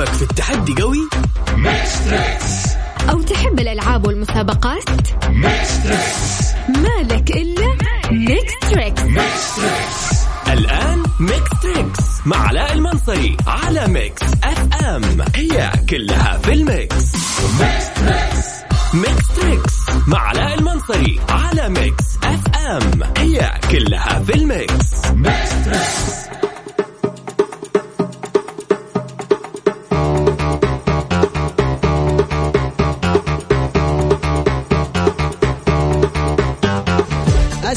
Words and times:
قلبك 0.00 0.12
في 0.12 0.22
التحدي 0.22 0.82
قوي؟ 0.82 1.08
Mix 1.56 2.04
Trix 2.04 2.66
أو 3.10 3.22
تحب 3.22 3.60
الألعاب 3.60 4.06
والمسابقات؟ 4.06 4.84
Mix 5.28 5.82
Trix 5.82 6.54
مالك 6.68 7.30
إلا 7.30 7.76
Mix 8.10 8.70
Trix 8.70 9.02
Mix 9.02 9.56
Trix 9.56 10.20
الآن 10.52 11.02
Mix 11.20 11.50
Trix 11.62 12.00
مع 12.26 12.36
علاء 12.36 12.72
المنصري 12.72 13.36
على 13.46 13.86
Mix 13.88 14.22
FM 14.44 15.02
هي 15.34 15.72
كلها 15.90 16.38
في 16.38 16.52
ال 16.52 16.64
mix. 16.64 17.14
Mix 17.60 17.84
Trix 17.96 18.46
Mix 18.94 19.28
Trix 19.36 19.74
مع 20.06 20.18
علاء 20.18 20.58
المنصري 20.58 21.20
على 21.28 21.68
Mix 21.68 22.04
FM 22.22 23.00
هي 23.16 23.60
كلها 23.70 24.22
في 24.26 24.34
ال 24.34 24.49
mix. 24.49 25.10
Mix 25.14 25.50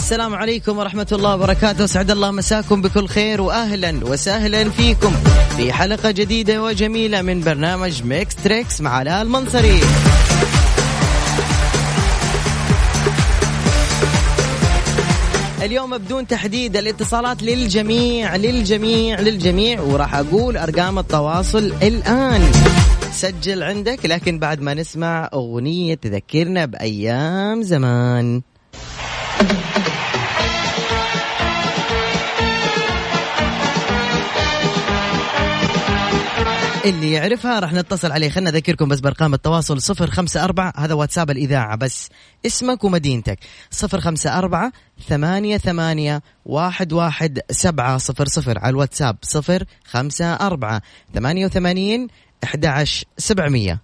السلام 0.03 0.35
عليكم 0.35 0.77
ورحمة 0.77 1.07
الله 1.11 1.35
وبركاته. 1.35 1.85
سعد 1.85 2.11
الله 2.11 2.31
مساكم 2.31 2.81
بكل 2.81 3.07
خير 3.07 3.41
وأهلا 3.41 3.99
وسهلا 4.05 4.69
فيكم 4.69 5.13
في 5.57 5.73
حلقة 5.73 6.11
جديدة 6.11 6.63
وجميلة 6.63 7.21
من 7.21 7.41
برنامج 7.41 8.03
Mix 8.03 8.35
Trix 8.35 8.81
مع 8.81 8.91
علاء 8.91 9.21
المنصري 9.21 9.79
اليوم 15.61 15.97
بدون 15.97 16.27
تحديد 16.27 16.77
الاتصالات 16.77 17.43
للجميع 17.43 18.35
للجميع 18.35 19.19
للجميع 19.19 19.81
وراح 19.81 20.15
أقول 20.15 20.57
أرقام 20.57 20.99
التواصل 20.99 21.73
الآن. 21.81 22.51
سجل 23.11 23.63
عندك 23.63 24.05
لكن 24.05 24.39
بعد 24.39 24.61
ما 24.61 24.73
نسمع 24.73 25.29
أغنية 25.33 25.95
تذكرنا 25.95 26.65
بأيام 26.65 27.61
زمان. 27.61 28.41
اللي 36.85 37.11
يعرفها 37.11 37.59
راح 37.59 37.73
نتصل 37.73 38.11
عليه. 38.11 38.29
خلنا 38.29 38.51
نذكركم 38.51 38.87
بس 38.87 38.99
بأرقام 38.99 39.33
التواصل 39.33 39.81
صفر 39.81 40.11
خمسة 40.11 40.43
أربعة 40.43 40.73
هذا 40.77 40.93
واتساب 40.93 41.29
الإذاعة 41.29 41.75
بس 41.75 42.09
اسمك 42.45 42.83
ومدينتك. 42.83 43.39
صفر 43.71 43.99
خمسة 44.01 44.37
أربعة 44.37 44.71
ثمانية 45.07 45.57
ثمانية 45.57 46.21
واحد 46.45 46.93
واحد 46.93 47.39
سبعة 47.51 47.97
صفر 47.97 48.25
صفر 48.25 48.59
على 48.59 48.69
الواتساب 48.69 49.17
صفر 49.21 49.63
خمسة 49.85 50.33
أربعة 50.33 50.81
ثمانية 51.13 51.45
وثمانين 51.45 52.07
أحد 52.43 52.65
عشر 52.65 53.05
سبعمية. 53.17 53.81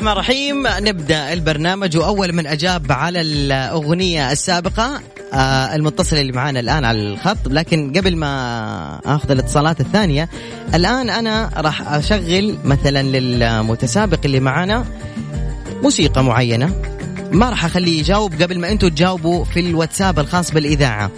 الرحمن 0.00 0.12
الرحيم. 0.12 0.66
نبدأ 0.88 1.32
البرنامج 1.32 1.96
وأول 1.96 2.32
من 2.32 2.46
أجاب 2.46 2.92
على 2.92 3.20
الأغنية 3.20 4.32
السابقة 4.32 5.00
آه 5.32 5.74
المتصل 5.74 6.16
اللي 6.16 6.32
معانا 6.32 6.60
الآن 6.60 6.84
على 6.84 7.00
الخط. 7.00 7.36
لكن 7.46 7.92
قبل 7.96 8.16
ما 8.16 9.00
آخذ 9.04 9.30
الاتصالات 9.30 9.80
الثانية 9.80 10.28
الآن 10.74 11.10
أنا 11.10 11.50
راح 11.56 11.92
أشغل 11.92 12.58
مثلا 12.64 13.02
للمتسابق 13.02 14.18
اللي 14.24 14.40
معانا 14.40 14.84
موسيقى 15.82 16.24
معينة. 16.24 16.82
ما 17.32 17.50
راح 17.50 17.64
أخليه 17.64 17.98
يجاوب 17.98 18.42
قبل 18.42 18.58
ما 18.58 18.72
أنتم 18.72 18.88
تجاوبوا 18.88 19.44
في 19.44 19.60
الواتساب 19.60 20.18
الخاص 20.18 20.50
بالإذاعة. 20.50 21.10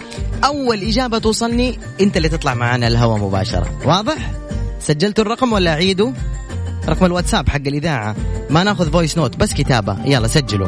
أول 0.43 0.83
إجابة 0.83 1.17
توصلني 1.19 1.79
أنت 2.01 2.17
اللي 2.17 2.29
تطلع 2.29 2.53
معانا 2.53 2.87
الهواء 2.87 3.17
مباشرة. 3.17 3.79
واضح؟ 3.85 4.31
سجلتوا 4.79 5.23
الرقم 5.23 5.53
ولا 5.53 5.73
اعيده 5.73 6.13
رقم 6.89 7.05
الواتساب 7.05 7.49
حق 7.49 7.67
الإذاعة. 7.67 8.15
ما 8.49 8.63
ناخذ 8.63 8.91
voice 8.91 9.17
note 9.17 9.37
بس 9.37 9.53
كتابة. 9.53 9.97
يلا 10.05 10.27
سجلوا. 10.27 10.67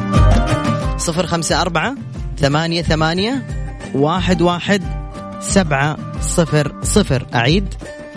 صفر 0.98 1.26
خمسة 1.26 1.62
أربعة 1.62 1.96
ثمانية 2.38 2.82
ثمانية 2.82 3.46
واحد 3.96 4.42
واحد 4.42 4.82
سبعة 5.40 5.98
صفر 6.22 6.76
صفر. 6.84 7.26
أعيد. 7.36 7.74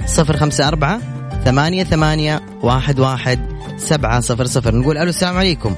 صفر 0.06 0.36
خمسة 0.36 0.68
أربعة 0.68 1.00
ثمانية 1.44 1.84
ثمانية 1.84 2.40
واحد 2.62 2.98
واحد 2.98 3.40
سبعة 3.76 4.20
صفر 4.20 4.46
صفر. 4.46 4.74
نقول 4.74 4.98
ألو 4.98 5.08
السلام 5.08 5.36
عليكم. 5.36 5.74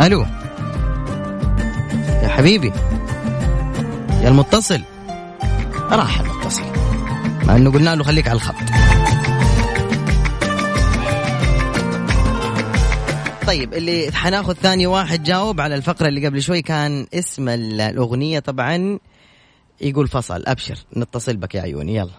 ألو. 0.00 0.26
يا 2.22 2.28
حبيبي. 2.28 2.72
يا 4.22 4.28
المتصل. 4.28 4.82
راح 5.90 6.20
المتصل. 6.20 6.62
مع 7.44 7.56
إنه 7.56 7.70
قلنا 7.70 7.94
له 7.94 8.04
خليك 8.04 8.28
على 8.28 8.36
الخط. 8.36 8.54
طيب 13.48 13.74
اللي 13.74 14.12
حناخذ 14.12 14.52
ثاني 14.54 14.86
واحد 14.86 15.22
جاوب 15.22 15.60
على 15.60 15.74
الفقرة 15.74 16.08
اللي 16.08 16.26
قبل 16.26 16.42
شوي 16.42 16.62
كان 16.62 17.06
اسم 17.14 17.48
ال- 17.48 17.80
الأغنية. 17.80 18.38
طبعا 18.38 18.98
يقول 19.80 20.08
فصل 20.08 20.42
أبشر 20.46 20.78
نتصل 20.96 21.36
بك 21.36 21.54
يا 21.54 21.60
عيوني 21.60 21.94
يلا. 21.96 22.10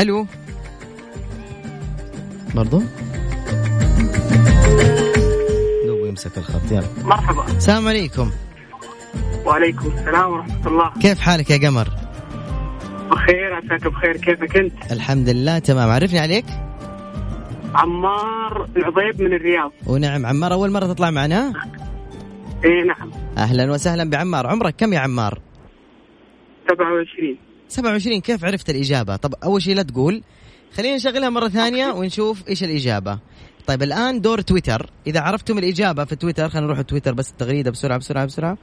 ألو؟ 0.00 0.26
برضو؟ 2.54 2.82
لو 5.86 6.06
يمسك 6.06 6.38
الخط 6.38 6.72
يلا. 6.72 6.84
مرحبا. 7.04 7.44
السلام 7.56 7.88
عليكم. 7.88 8.30
وعليكم 9.46 9.86
السلام 9.86 10.32
ورحمة 10.32 10.66
الله. 10.66 10.90
كيف 11.02 11.20
حالك 11.20 11.50
يا 11.50 11.68
قمر؟ 11.68 11.88
بخير 13.10 13.54
عساك 13.54 13.88
بخير. 13.88 14.16
كيفك 14.16 14.56
أنت؟ 14.56 14.92
الحمد 14.92 15.28
لله 15.28 15.58
تمام. 15.58 15.90
عرفني 15.90 16.18
عليك؟ 16.18 16.44
عمار 17.74 18.68
العضيب 18.76 19.22
من 19.22 19.32
الرياض. 19.34 19.72
ونعم. 19.86 20.26
عمار 20.26 20.52
أول 20.52 20.70
مرة 20.70 20.86
تطلع 20.86 21.10
معنا؟ 21.10 21.52
اي 22.64 22.82
نعم. 22.82 23.10
أهلا 23.38 23.72
وسهلا 23.72 24.10
بعمار. 24.10 24.46
عمرك 24.46 24.74
كم 24.78 24.92
يا 24.92 24.98
عمار؟ 24.98 25.40
27 26.68 27.49
27 27.70 28.20
كيف 28.20 28.44
عرفت 28.44 28.70
الإجابة؟ 28.70 29.16
طب 29.16 29.34
أول 29.44 29.62
شيء 29.62 29.74
لا 29.74 29.82
تقول. 29.82 30.22
خلينا 30.76 30.96
نشغلها 30.96 31.28
مرة 31.28 31.48
ثانية 31.48 31.86
ونشوف 31.86 32.48
إيش 32.48 32.64
الإجابة. 32.64 33.18
طيب 33.66 33.82
الآن 33.82 34.20
دور 34.20 34.40
تويتر. 34.40 34.90
إذا 35.06 35.20
عرفتم 35.20 35.58
الإجابة 35.58 36.04
في 36.04 36.16
تويتر 36.16 36.48
خلينا 36.48 36.66
نروح 36.66 36.80
تويتر 36.80 37.14
بس 37.14 37.30
التغريدة 37.30 37.70
بسرعة 37.70 37.98
بسرعة 37.98 38.24
بسرعة. 38.24 38.58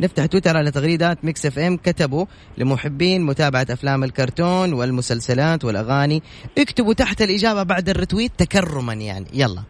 نفتح 0.00 0.26
تويتر 0.26 0.56
على 0.56 0.70
تغريدات 0.70 1.24
Mix 1.24 1.46
FM. 1.46 1.76
كتبوا 1.76 2.26
لمحبين 2.58 3.22
متابعة 3.22 3.66
أفلام 3.70 4.04
الكرتون 4.04 4.72
والمسلسلات 4.72 5.64
والأغاني. 5.64 6.22
اكتبوا 6.58 6.94
تحت 6.94 7.22
الإجابة 7.22 7.62
بعد 7.62 7.88
ال 7.88 7.94
retweet 7.94 8.32
تكرما 8.38 8.94
يعني. 8.94 9.26
يلا. 9.34 9.62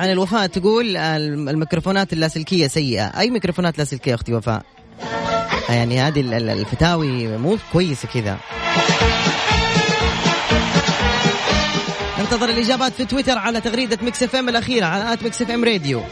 طبعا 0.00 0.12
الوفاء 0.12 0.46
تقول 0.46 0.96
الميكروفونات 0.96 2.12
اللاسلكية 2.12 2.66
سيئة. 2.68 3.04
أي 3.20 3.30
ميكروفونات 3.30 3.78
لاسلكية 3.78 4.14
أختي 4.14 4.34
وفاء؟ 4.34 4.62
يعني 5.68 6.00
هذه 6.00 6.20
ال- 6.20 6.34
ال- 6.34 6.50
الفتاوي 6.50 7.38
مو 7.38 7.56
كويسة 7.72 8.08
كذا. 8.08 8.38
انتظر 12.20 12.48
الإجابات 12.48 12.92
في 12.92 13.04
تويتر 13.04 13.38
على 13.38 13.60
تغريدة 13.60 13.98
Mix 14.02 14.22
FM 14.22 14.48
الأخيرة 14.48 14.86
على 14.86 15.12
at 15.12 15.22
Mix 15.22 15.42
FM 15.42 15.64
Radio. 15.64 16.02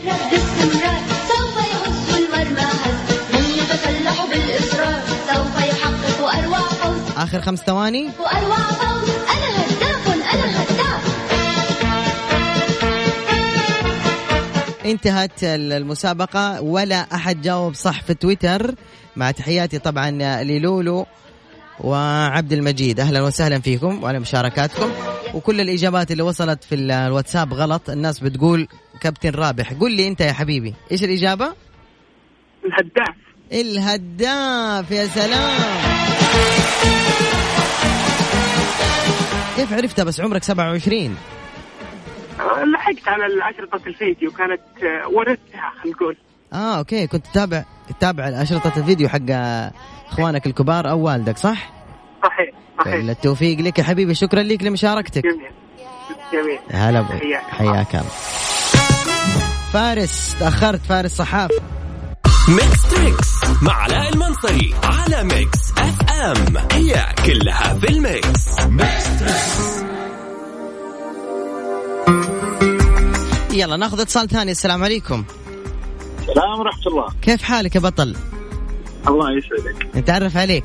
آخر 7.16 7.40
خمس 7.40 7.58
ثواني. 7.58 8.08
وأروع 8.20 8.56
فوز. 8.56 9.17
انتهت 14.90 15.44
المسابقة 15.44 16.60
ولا 16.62 16.96
أحد 17.14 17.42
جاوب 17.42 17.74
صح 17.74 18.02
في 18.02 18.14
تويتر. 18.14 18.74
مع 19.16 19.30
تحياتي 19.30 19.78
طبعا 19.78 20.10
للولو 20.42 21.06
وعبد 21.80 22.52
المجيد. 22.52 23.00
أهلا 23.00 23.22
وسهلا 23.22 23.60
فيكم 23.60 24.02
وعلى 24.02 24.18
مشاركاتكم. 24.18 24.90
وكل 25.34 25.60
الإجابات 25.60 26.10
اللي 26.10 26.22
وصلت 26.22 26.64
في 26.64 26.74
الواتساب 26.74 27.54
غلط. 27.54 27.90
الناس 27.90 28.20
بتقول 28.20 28.68
كابتن 29.00 29.30
رابح. 29.30 29.72
قل 29.72 29.92
لي 29.92 30.08
أنت 30.08 30.20
يا 30.20 30.32
حبيبي 30.32 30.74
إيش 30.92 31.04
الإجابة؟ 31.04 31.52
الهداف. 32.64 33.14
الهداف 33.52 34.90
يا 34.90 35.06
سلام. 35.06 35.98
كيف 39.56 39.72
عرفتها 39.72 40.04
بس 40.04 40.20
عمرك 40.20 40.44
27 40.44 41.16
آه، 43.08 43.10
على 43.10 43.26
الأشرطة 43.26 43.86
الفيديو 43.86 44.30
كانت 44.30 44.60
آه، 44.84 45.08
ورثتها 45.08 45.72
خلينا 45.82 45.96
نقول. 45.96 46.16
آه 46.52 46.78
okay. 46.78 47.06
كنت 47.06 47.26
تتابع 47.26 47.64
تتابع 47.88 48.24
اشرطه 48.24 48.72
الفيديو 48.76 49.08
حق 49.08 49.30
إخوانك 50.12 50.46
الكبار 50.46 50.90
أو 50.90 51.00
والدك 51.00 51.38
صح؟ 51.38 51.72
صحيح 52.24 52.50
كل 52.78 52.84
صحيح 52.84 53.08
التوفيق 53.08 53.60
لك 53.60 53.78
يا 53.78 53.84
حبيبي. 53.84 54.14
شكرا 54.14 54.42
لك 54.42 54.62
لمشاركتك. 54.62 55.22
جميل. 55.22 55.50
جميل. 56.32 56.58
هلا. 56.70 57.04
حياك 57.50 57.94
الله. 57.94 58.10
فارس 59.72 60.36
تأخرت. 60.40 60.80
فارس 60.80 61.16
صحاف. 61.16 61.50
Mix 62.48 62.90
Trix 62.90 63.62
مع 63.62 63.72
علاء 63.72 64.12
المنصري 64.12 64.74
على 64.84 65.24
Mix 65.24 65.72
FM. 65.78 66.56
هي 66.72 67.06
كلها 67.26 67.74
في 67.74 67.88
ال 67.88 68.02
mix. 68.02 68.60
Mix 68.66 69.18
Trix. 69.18 69.77
يلا 73.52 73.76
ناخذ 73.76 74.00
اتصال 74.00 74.28
ثاني. 74.28 74.50
السلام 74.50 74.84
عليكم. 74.84 75.24
السلام 76.18 76.60
ورحمة 76.60 76.86
الله. 76.86 77.06
كيف 77.22 77.42
حالك 77.42 77.74
يا 77.74 77.80
بطل؟ 77.80 78.16
الله 79.08 79.32
يسعدك. 79.32 79.96
نتعرف 79.96 80.36
عليك. 80.36 80.64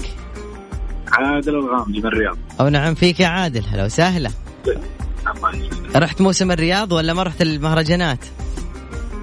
عادل 1.12 1.56
الغامدي 1.56 2.00
من 2.00 2.06
الرياض. 2.06 2.38
أو 2.60 2.70
نعم 2.70 2.96
فيك 2.96 3.20
يا 3.20 3.28
عادل. 3.28 3.64
هلا 3.72 3.86
وسهلا. 3.86 4.30
الله 4.68 5.50
يسعدك 5.56 5.96
رحت 5.96 6.22
موسم 6.22 6.52
الرياض 6.52 6.92
ولا 6.92 7.14
ما 7.14 7.24
رحت 7.24 7.42
المهرجانات؟ 7.42 8.20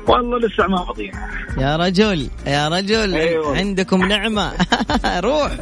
والله 0.08 0.38
لسه 0.38 0.66
ما 0.66 0.84
فاضيين 0.84 1.12
يا 1.58 1.76
رجل 1.76 2.30
يا 2.46 2.68
رجل 2.68 3.14
أيوة. 3.14 3.56
عندكم 3.56 4.04
نعمة. 4.04 4.52
روح. 5.28 5.52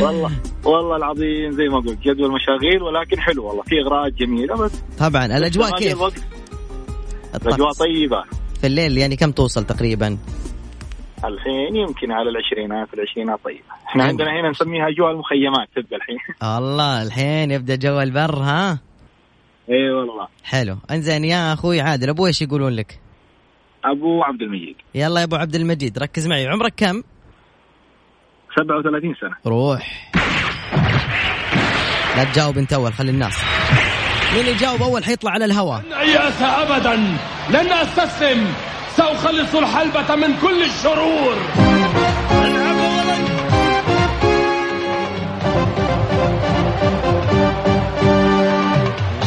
والله 0.00 0.32
والله 0.64 0.96
العظيم 0.96 1.52
زي 1.52 1.68
ما 1.68 1.76
قلت 1.76 1.98
جدول 1.98 2.32
مشاغيل 2.32 2.82
ولكن 2.82 3.20
حلو 3.20 3.44
والله 3.44 3.62
في 3.62 3.80
اغراءات 3.80 4.12
جميله 4.12 4.56
بس 4.56 4.72
طبعا 4.98 5.48
في 5.50 5.72
كيف؟ 5.78 5.98
الاجواء 7.36 7.72
طيبة. 7.72 8.24
في 8.60 8.66
الليل 8.66 8.98
يعني 8.98 9.16
كم 9.16 9.32
توصل 9.32 9.64
تقريبا؟ 9.64 10.18
الحين 11.24 11.76
يمكن 11.76 12.12
على 12.12 12.30
العشرينات 12.30 12.94
العشرينات 12.94 13.38
طيبة. 13.44 13.60
إحنا 13.86 14.02
نعم. 14.02 14.10
عندنا 14.10 14.40
هنا 14.40 14.50
نسميها 14.50 14.88
أجواء 14.88 15.10
المخيمات 15.12 15.68
تبدأ 15.76 15.96
الحين. 15.96 16.18
الله 16.58 17.02
الحين 17.02 17.50
يبدأ 17.50 17.76
جو 17.76 18.00
البر 18.00 18.36
ها؟ 18.36 18.78
إي 19.70 19.90
والله. 19.90 20.28
حلو. 20.44 20.76
انزين 20.90 21.24
يا 21.24 21.52
أخوي 21.52 21.80
عادل 21.80 22.08
أبو 22.08 22.26
إيش 22.26 22.42
يقولون 22.42 22.72
لك؟ 22.72 23.00
أبو 23.84 24.22
عبد 24.22 24.42
المجيد. 24.42 24.76
يلا 24.94 25.20
يا 25.20 25.24
أبو 25.24 25.36
عبد 25.36 25.54
المجيد 25.54 25.98
ركز 25.98 26.26
معي. 26.26 26.46
عمرك 26.46 26.74
كم؟ 26.76 27.02
37 28.56 29.14
سنة. 29.20 29.36
روح. 29.46 30.12
لا 32.16 32.24
تجاوب 32.24 32.58
أنت 32.58 32.72
أول 32.72 32.92
خلي 32.92 33.10
الناس. 33.10 33.38
مين 34.34 34.46
يجاوب 34.46 34.82
أول 34.82 35.04
حيطلع 35.04 35.30
على 35.30 35.44
الهواء 35.44 35.82
إياس 36.00 36.42
أبدا. 36.42 36.94
لن 37.50 37.72
أستسلم. 37.72 38.46
سأخلص 38.96 39.54
الحلبة 39.54 40.14
من 40.14 40.36
كل 40.42 40.62
الشرور. 40.62 41.36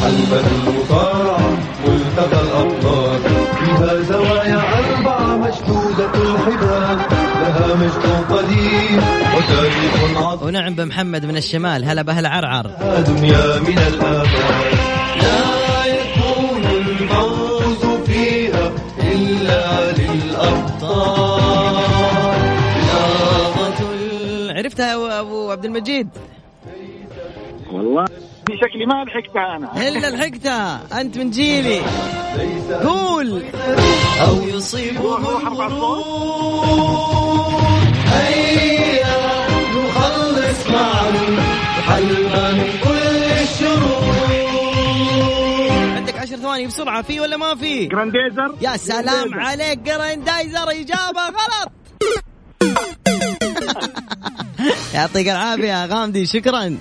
حلبة 0.02 0.44
المصارعة 0.66 1.50
ملتقى 1.86 2.40
الأبطال 2.42 3.20
فيها 3.58 4.02
زوايا 4.02 4.62
أربعة 4.78 5.36
مشدودة 5.36 5.79
مجد 7.80 8.06
قديم 8.30 9.02
وتاريخ 9.36 10.16
عظيم 10.16 10.46
ونعم 10.46 10.74
بمحمد 10.74 11.26
من 11.26 11.36
الشمال. 11.36 11.84
هلا 11.84 12.02
بهل 12.02 12.26
عرعر. 12.26 12.66
دنيا 13.06 13.58
من 13.58 13.78
الآباء. 13.78 14.26
لا 15.22 15.84
يكون 15.86 16.64
الفوز 16.64 17.82
فيها 18.06 18.72
إلا 19.12 19.92
للأبطال. 19.92 21.40
عرفتها 24.56 24.86
يا 24.86 25.20
أبو 25.20 25.50
عبد 25.50 25.64
المجيد؟ 25.64 26.08
والله 27.72 28.04
في 28.50 28.56
شكلي 28.56 28.86
ما 28.86 29.04
لحقتها 29.04 29.56
أنا. 29.56 29.88
إلا 29.88 30.10
لحقتها. 30.10 31.00
أنت 31.00 31.18
من 31.18 31.30
جيلي. 31.30 31.80
قول. 32.84 33.42
أو 34.20 34.42
يصيبه 34.42 35.16
هيا 38.06 39.46
نخلص 39.74 40.66
من 42.52 42.70
كل 42.84 43.24
الشرور 43.42 44.30
عندك 45.96 46.18
عشر 46.18 46.36
ثواني 46.36 46.66
بسرعة 46.66 47.02
في 47.02 47.20
ولا 47.20 47.36
ما 47.36 47.54
في؟ 47.54 47.86
جرانديزر 47.86 48.54
يا 48.60 48.76
سلام 48.76 49.34
عليك 49.34 49.78
جراندايزر 49.78 50.70
إجابة 50.70 51.20
غلط. 51.20 51.72
يعطيك 54.94 55.28
العافية 55.28 55.68
يا 55.68 55.86
غامدي 55.86 56.26
شكرا. 56.26 56.78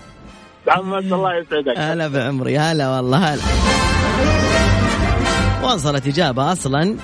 محمد 0.70 1.14
الله 1.14 1.36
يسعدك. 1.36 1.78
هلا 1.78 2.08
بعمري 2.08 2.58
هلا 2.58 2.90
والله 2.90 3.34
هلا. 3.34 3.42
وصلت 5.64 6.08
إجابة 6.08 6.52
أصلا 6.52 6.96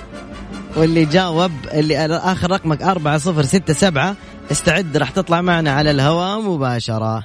واللي 0.76 1.04
جاوب 1.04 1.50
اللي 1.72 2.06
آخر 2.06 2.50
رقمك 2.50 2.82
أربعة 2.82 3.18
صفر 3.18 3.42
ستة 3.42 3.74
سبعة. 3.74 4.16
استعد 4.52 4.96
راح 4.96 5.10
تطلع 5.10 5.40
معنا 5.40 5.72
على 5.72 5.90
الهواء 5.90 6.40
مباشرة. 6.40 7.24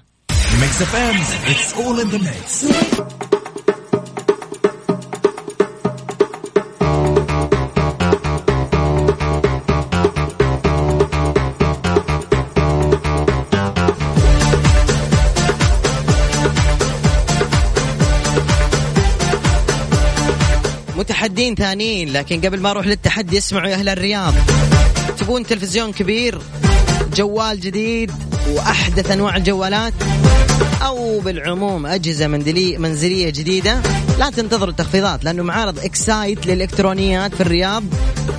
Mix 0.61 0.81
FM 0.81 1.15
It's 1.51 1.73
all 1.73 2.01
in 2.01 2.07
the 2.07 2.17
mix 2.17 2.65
متحدين 21.41 21.55
ثانيين 21.55 22.13
لكن 22.13 22.41
قبل 22.41 22.59
ما 22.59 22.71
أروح 22.71 22.87
للتحدي 22.87 23.37
اسمعوا 23.37 23.67
يا 23.67 23.75
أهل 23.75 23.89
الرياض. 23.89 24.33
تبون 25.19 25.45
تلفزيون 25.45 25.91
كبير 25.91 26.41
جوال 27.15 27.59
جديد 27.59 28.11
وأحدث 28.49 29.11
أنواع 29.11 29.37
الجوالات 29.37 29.93
أو 30.81 31.19
بالعموم 31.19 31.85
أجهزة 31.85 32.27
منزليه 32.27 32.77
منزلية 32.77 33.29
جديدة. 33.29 33.81
لا 34.19 34.29
تنتظروا 34.29 34.69
التخفيضات 34.69 35.23
لأنه 35.23 35.43
معارض 35.43 35.79
اكسايت 35.79 36.47
للإلكترونيات 36.47 37.35
في 37.35 37.41
الرياض. 37.41 37.83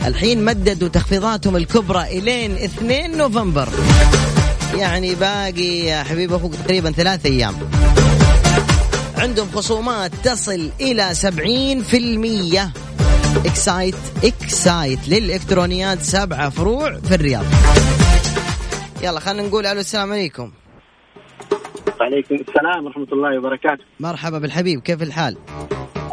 الحين 0.06 0.44
مددوا 0.44 0.88
تخفيضاتهم 0.88 1.56
الكبرى 1.56 2.18
إلين 2.18 2.56
2 2.56 3.16
نوفمبر. 3.16 3.68
يعني 4.78 5.14
باقي 5.14 5.78
يا 5.78 6.02
حبيبي 6.02 6.36
أخوك 6.36 6.54
تقريبا 6.54 6.92
ثلاث 6.92 7.26
أيام. 7.26 7.54
عندهم 9.16 9.48
خصومات 9.54 10.12
تصل 10.24 10.70
إلى 10.80 11.14
70% 11.14 12.91
Xcite 13.36 13.94
Xcite 14.24 15.08
للإلكترونيات 15.08 16.00
سبعة 16.00 16.50
فروع 16.50 17.00
في 17.00 17.14
الرياض. 17.14 17.44
يلا 19.02 19.20
خلينا 19.20 19.48
نقول 19.48 19.66
ألو 19.66 19.80
السلام 19.80 20.12
عليكم. 20.12 20.52
وعليكم 22.00 22.34
السلام 22.34 22.84
ورحمة 22.84 23.06
الله 23.12 23.38
وبركاته. 23.38 23.84
مرحبا 24.00 24.38
بالحبيب 24.38 24.80
كيف 24.80 25.02
الحال؟ 25.02 25.36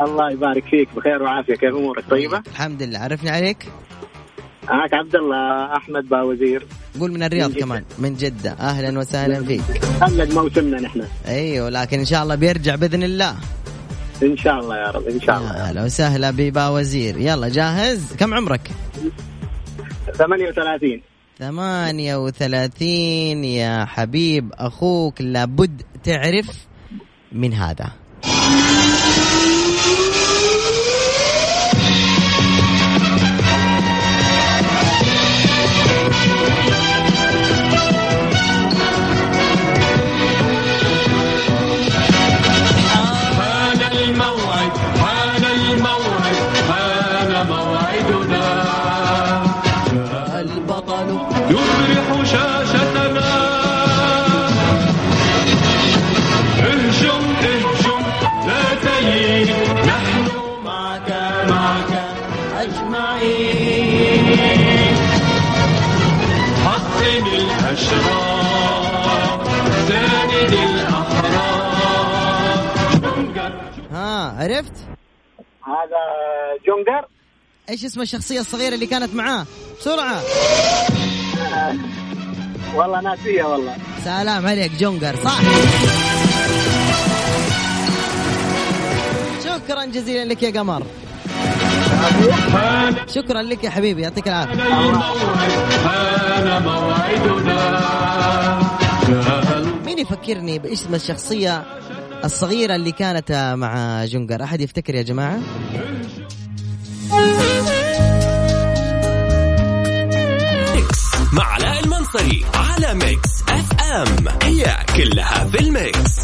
الله 0.01 0.31
يبارك 0.31 0.63
فيك 0.63 0.89
بخير 0.95 1.23
وعافية. 1.23 1.55
كيف 1.55 1.75
أمورك؟ 1.75 2.03
طيبة؟ 2.09 2.43
الحمد 2.47 2.83
لله. 2.83 2.99
عرفني 2.99 3.29
عليك؟ 3.29 3.65
معك 4.69 4.93
عبد 4.93 5.15
الله 5.15 5.77
أحمد 5.77 6.09
باوزير 6.09 6.65
قول 6.99 7.11
من 7.11 7.23
الرياض 7.23 7.49
من 7.49 7.55
جدة. 7.55 7.65
كمان 7.65 7.83
من 7.99 8.15
جدة. 8.15 8.51
أهلا 8.51 8.99
وسهلا 8.99 9.45
فيك. 9.45 9.61
خلد 10.01 10.33
موسمنا 10.33 10.81
نحن. 10.81 11.03
أيوه 11.27 11.69
لكن 11.69 11.99
إن 11.99 12.05
شاء 12.05 12.23
الله 12.23 12.35
بيرجع 12.35 12.75
بإذن 12.75 13.03
الله. 13.03 13.35
إن 14.23 14.38
شاء 14.38 14.59
الله 14.59 14.77
يا 14.77 14.91
رب 14.91 15.07
إن 15.07 15.21
شاء 15.21 15.38
الله. 15.38 15.57
يا 15.57 15.61
أهلا 15.61 15.83
وسهلا 15.83 16.31
ببا 16.31 16.67
وزير. 16.67 17.17
يلا 17.17 17.49
جاهز؟ 17.49 18.15
كم 18.15 18.33
عمرك؟ 18.33 18.71
38 20.13 21.01
ثمانية 21.39 22.15
وثلاثين. 22.15 23.43
يا 23.43 23.85
حبيب 23.85 24.51
أخوك 24.53 25.21
لابد 25.21 25.81
تعرف 26.03 26.67
من 27.31 27.53
هذا 27.53 27.91
حطم 66.65 67.25
الأشرار 67.27 68.83
ساند 69.88 70.53
الأحرار 70.53 71.79
جونجر 73.01 73.53
ها 73.91 74.35
عرفت؟ 74.43 74.73
هذا 75.65 76.01
جونجر. 76.67 77.03
إيش 77.69 77.85
اسم 77.85 78.01
الشخصية 78.01 78.39
الصغيرة 78.39 78.75
اللي 78.75 78.85
كانت 78.88 79.15
معاه؟ 79.15 79.45
بسرعة. 79.79 80.21
والله 82.75 83.01
ناسيه 83.01 83.43
والله. 83.43 83.75
سلام 84.03 84.47
عليك 84.47 84.71
جونجر 84.71 85.15
صح. 85.15 85.39
شكرا 89.43 89.85
جزيلا 89.85 90.25
لك 90.25 90.43
يا 90.43 90.59
قمر. 90.59 90.83
شكرا 93.07 93.41
لك 93.41 93.63
يا 93.63 93.69
حبيبي 93.69 94.01
يعطيك 94.01 94.47
مين 99.85 99.99
يفكرني 99.99 100.59
باسم 100.59 100.95
الشخصية 100.95 101.63
الصغيرة 102.23 102.75
اللي 102.75 102.91
كانت 102.91 103.55
مع 103.57 104.05
جونجر 104.05 104.43
أحد 104.43 104.61
يفتكر 104.61 104.95
يا 104.95 105.01
جماعة؟ 105.01 105.39
ميكس 110.75 111.33
مع 111.33 111.43
علاء 111.43 111.83
المنصري 111.83 112.45
على 112.53 112.93
ميكس 112.93 113.29
أف 113.49 113.81
أم. 113.81 114.25
هي 114.43 114.77
كلها 114.95 115.45
في 115.45 115.59
الميكس. 115.59 116.19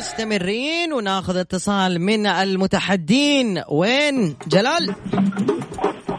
مستمرين 0.00 0.92
وناخذ 0.92 1.36
اتصال 1.36 2.00
من 2.00 2.26
المتحدين. 2.26 3.62
وين؟ 3.68 4.36
جلال؟ 4.46 4.94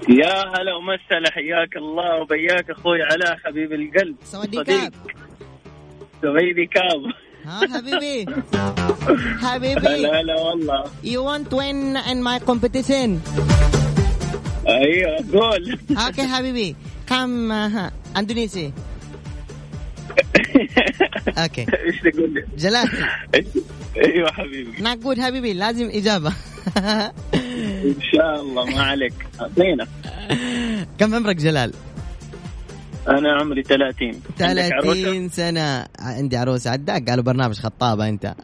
يا 0.09 0.35
هلا 0.53 0.73
ومسهلا 0.77 1.31
حياك 1.31 1.77
الله 1.77 2.21
وبياك 2.21 2.69
أخوي 2.69 3.03
علاء 3.03 3.37
حبيب 3.45 3.73
القلب. 3.73 4.15
صديق. 4.23 4.93
حبيبي 6.23 6.65
كاب. 6.65 7.01
ها 7.45 7.77
حبيبي. 7.77 8.25
هلا 8.25 9.49
حبيبي. 9.49 10.07
هلا 10.07 10.41
والله. 10.41 10.83
You 11.03 11.23
want 11.23 11.49
to 11.49 11.55
win 11.55 11.97
in 12.11 12.21
my 12.21 12.39
competition? 12.39 13.09
أيوه 14.67 15.25
قول. 15.33 15.79
أوكي 16.05 16.27
حبيبي. 16.27 16.75
كم 17.07 17.51
ها 17.51 17.91
أندونيسي؟ 18.17 18.73
أوكي 21.27 21.61
إيش 21.61 21.99
تقول 22.13 22.33
لي؟ 22.33 22.45
جلال 22.57 22.89
أيوه 23.97 24.31
حبيبي. 24.31 24.81
نقول 24.83 25.21
حبيبي. 25.21 25.53
لازم 25.53 25.89
إجابة. 25.93 26.29
إن 27.83 27.95
شاء 28.13 28.41
الله. 28.41 28.65
ما 28.65 28.81
عليك. 28.81 29.13
أعطينا. 29.41 29.87
كم 30.99 31.15
عمرك 31.15 31.35
جلال؟ 31.35 31.73
أنا 33.07 33.33
عمري 33.33 33.63
30 33.63 34.21
عندك 34.41 34.71
عروسة؟ 34.71 35.03
30 35.03 35.29
سنة. 35.29 35.85
عندي 35.99 36.37
عروسة. 36.37 36.71
عداك. 36.71 37.09
قالوا 37.09 37.23
برنامج 37.23 37.55
خطابة 37.55 38.09
أنت. 38.09 38.25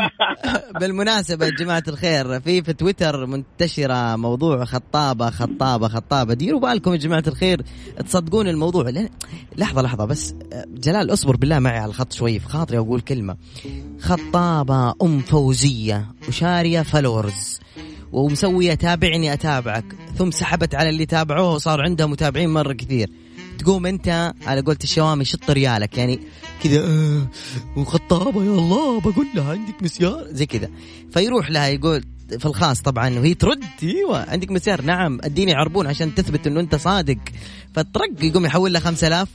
بالمناسبة 0.80 1.46
يا 1.46 1.50
جماعة 1.50 1.82
الخير 1.88 2.40
في 2.40 2.62
في 2.62 2.72
تويتر 2.72 3.26
منتشرة 3.26 4.16
موضوع 4.16 4.64
خطابة 4.64 5.30
خطابة 5.30 5.88
خطابة. 5.88 6.34
ديروا 6.34 6.60
بالكم 6.60 6.92
يا 6.92 6.96
جماعة 6.96 7.24
الخير 7.26 7.62
تصدقون 8.06 8.48
الموضوع. 8.48 8.88
لأن 8.90 9.08
لحظة 9.56 9.82
لحظة 9.82 10.04
بس. 10.04 10.34
جلال 10.68 11.12
اصبر 11.12 11.36
بالله 11.36 11.58
معي 11.58 11.78
على 11.78 11.88
الخط 11.88 12.12
شوي 12.12 12.38
في 12.38 12.48
خاطري 12.48 12.78
أقول 12.78 13.00
كلمة. 13.00 13.36
خطابة 14.00 14.94
أم 15.02 15.20
فوزية 15.20 16.06
وشارية 16.28 16.82
فلورز 16.82 17.60
ومسوية 18.12 18.74
تابعني 18.74 19.32
أتابعك 19.32 19.84
ثم 20.16 20.30
سحبت 20.30 20.74
على 20.74 20.88
اللي 20.88 21.06
تابعوه 21.06 21.54
وصار 21.54 21.82
عندها 21.82 22.06
متابعين 22.06 22.50
مرة 22.50 22.72
كثير. 22.72 23.10
تقوم 23.62 23.86
انت 23.86 24.32
على 24.46 24.60
قولة 24.60 24.78
الشوامي 24.84 25.24
شط 25.24 25.50
ريالك 25.50 25.98
يعني 25.98 26.20
كذا 26.62 26.80
آه 26.80 27.26
وخطابة 27.76 28.44
يا 28.44 28.50
الله 28.50 29.00
بقول 29.00 29.26
لها 29.34 29.52
عندك 29.52 29.82
مسيار؟ 29.82 30.26
زي 30.30 30.46
كذا. 30.46 30.68
فيروح 31.12 31.50
لها 31.50 31.68
يقول 31.68 32.04
في 32.38 32.46
الخاص 32.46 32.82
طبعا 32.82 33.18
وهي 33.18 33.34
ترد 33.34 33.64
أيوه 33.82 34.30
عندك 34.30 34.50
مسيار. 34.50 34.82
نعم 34.82 35.18
أديني 35.24 35.54
عربون 35.54 35.86
عشان 35.86 36.14
تثبت 36.14 36.46
إنه 36.46 36.60
أنت 36.60 36.74
صادق. 36.74 37.18
فترق 37.74 38.24
يقوم 38.24 38.46
يحول 38.46 38.72
لها 38.72 38.80
5000 38.80 39.28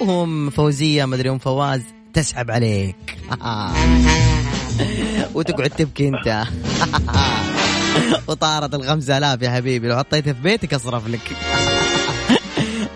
وهم 0.00 0.50
فوزية 0.50 1.04
مدري 1.04 1.30
ام 1.30 1.38
فواز 1.38 1.82
تسحب 2.12 2.50
عليك. 2.50 3.18
وتقعد 5.34 5.70
تبكي 5.70 6.08
أنت. 6.08 6.44
وطارت 8.28 8.74
ال 8.74 8.84
5000 8.84 9.42
يا 9.42 9.50
حبيبي 9.50 9.88
لو 9.88 9.96
حطيتها 9.96 10.32
في 10.32 10.40
بيتك 10.40 10.74
أصرف 10.74 11.08
لك. 11.08 11.20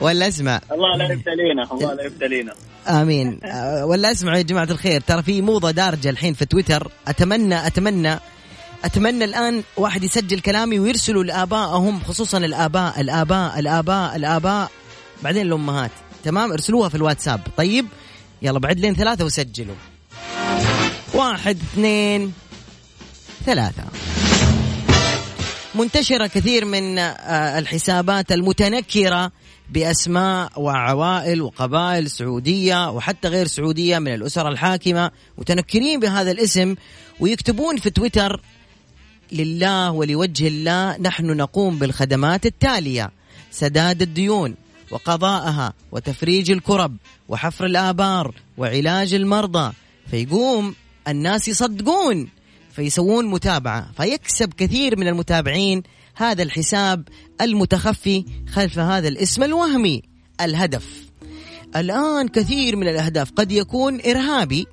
ولا 0.01 0.29
اسمع 0.29 0.61
الله 0.73 0.97
لا 0.97 1.13
يبتلينا 1.13 1.73
الله 1.73 1.95
لا 1.95 2.03
يبتلينا 2.03 2.55
آمين. 2.89 3.41
ولا 3.83 4.11
اسمعوا 4.11 4.37
يا 4.37 4.43
جماعة 4.43 4.65
الخير. 4.71 5.01
ترى 5.01 5.23
في 5.23 5.43
موضة 5.43 5.71
دارجة 5.71 6.11
الحين 6.11 6.35
في 6.35 6.45
تويتر. 6.45 6.91
أتمنى 7.09 7.67
أتمنى 7.67 8.19
أتمنى 8.85 9.25
الآن 9.25 9.63
واحد 9.77 10.05
يسجل 10.05 10.41
كلامي 10.41 10.79
ويرسلوا 10.79 11.25
لآبائهم 11.25 12.01
خصوصا 12.01 12.39
الآباء 12.39 13.01
الآباء 13.01 13.59
الآباء 13.59 14.17
الآباء. 14.17 14.71
بعدين 15.23 15.47
الأمهات. 15.47 15.91
تمام؟ 16.25 16.53
ارسلوها 16.53 16.89
في 16.89 16.95
الواتساب. 16.95 17.41
طيب؟ 17.57 17.87
يلا 18.43 18.59
بعد 18.59 18.81
لين 18.81 18.95
ثلاثة 18.95 19.25
وسجلوا. 19.25 19.75
واحد 21.15 21.57
اثنين 21.73 22.33
ثلاثة. 23.47 23.85
منتشرة 25.75 26.27
كثير 26.27 26.65
من 26.65 26.99
آه، 26.99 27.59
الحسابات 27.59 28.33
المتنكرة 28.33 29.33
بأسماء 29.71 30.61
وعوائل 30.61 31.43
وقبائل 31.43 32.11
سعودية 32.11 32.91
وحتى 32.91 33.29
غير 33.29 33.47
سعودية 33.47 33.99
من 33.99 34.15
الأسر 34.15 34.49
الحاكمة 34.49 35.11
متنكرين 35.39 36.01
بهذا 36.01 36.31
الاسم 36.31 36.75
ويكتبون 37.21 37.77
في 37.77 37.91
تويتر 37.91 38.41
لله 39.33 39.91
ولوجه 39.91 40.49
الله 40.49 40.97
نحن 40.99 41.27
نقوم 41.27 41.79
بالخدمات 41.79 42.47
التالية 42.47 43.11
سداد 43.51 44.03
الديون 44.03 44.55
وقضاءها 44.91 45.73
وتفريج 45.93 46.51
الكرب 46.51 46.97
وحفر 47.29 47.67
الآبار 47.67 48.35
وعلاج 48.59 49.15
المرضى. 49.15 49.73
فيقوم 50.11 50.75
الناس 51.09 51.49
يصدقون 51.49 52.29
فيسوون 52.73 53.27
متابعة 53.27 53.93
فيكسب 53.97 54.53
كثير 54.53 54.99
من 54.99 55.09
المتابعين 55.09 55.83
هذا 56.19 56.43
الحساب 56.43 57.09
المتخفي 57.41 58.25
خلف 58.53 58.79
هذا 58.79 59.09
الاسم 59.09 59.43
الوهمي 59.43 60.03
الهدف. 60.41 60.87
الآن 61.77 62.29
كثير 62.29 62.77
من 62.77 62.89
الأهداف 62.89 63.31
قد 63.31 63.53
يكون 63.53 64.01
إرهابي 64.07 64.67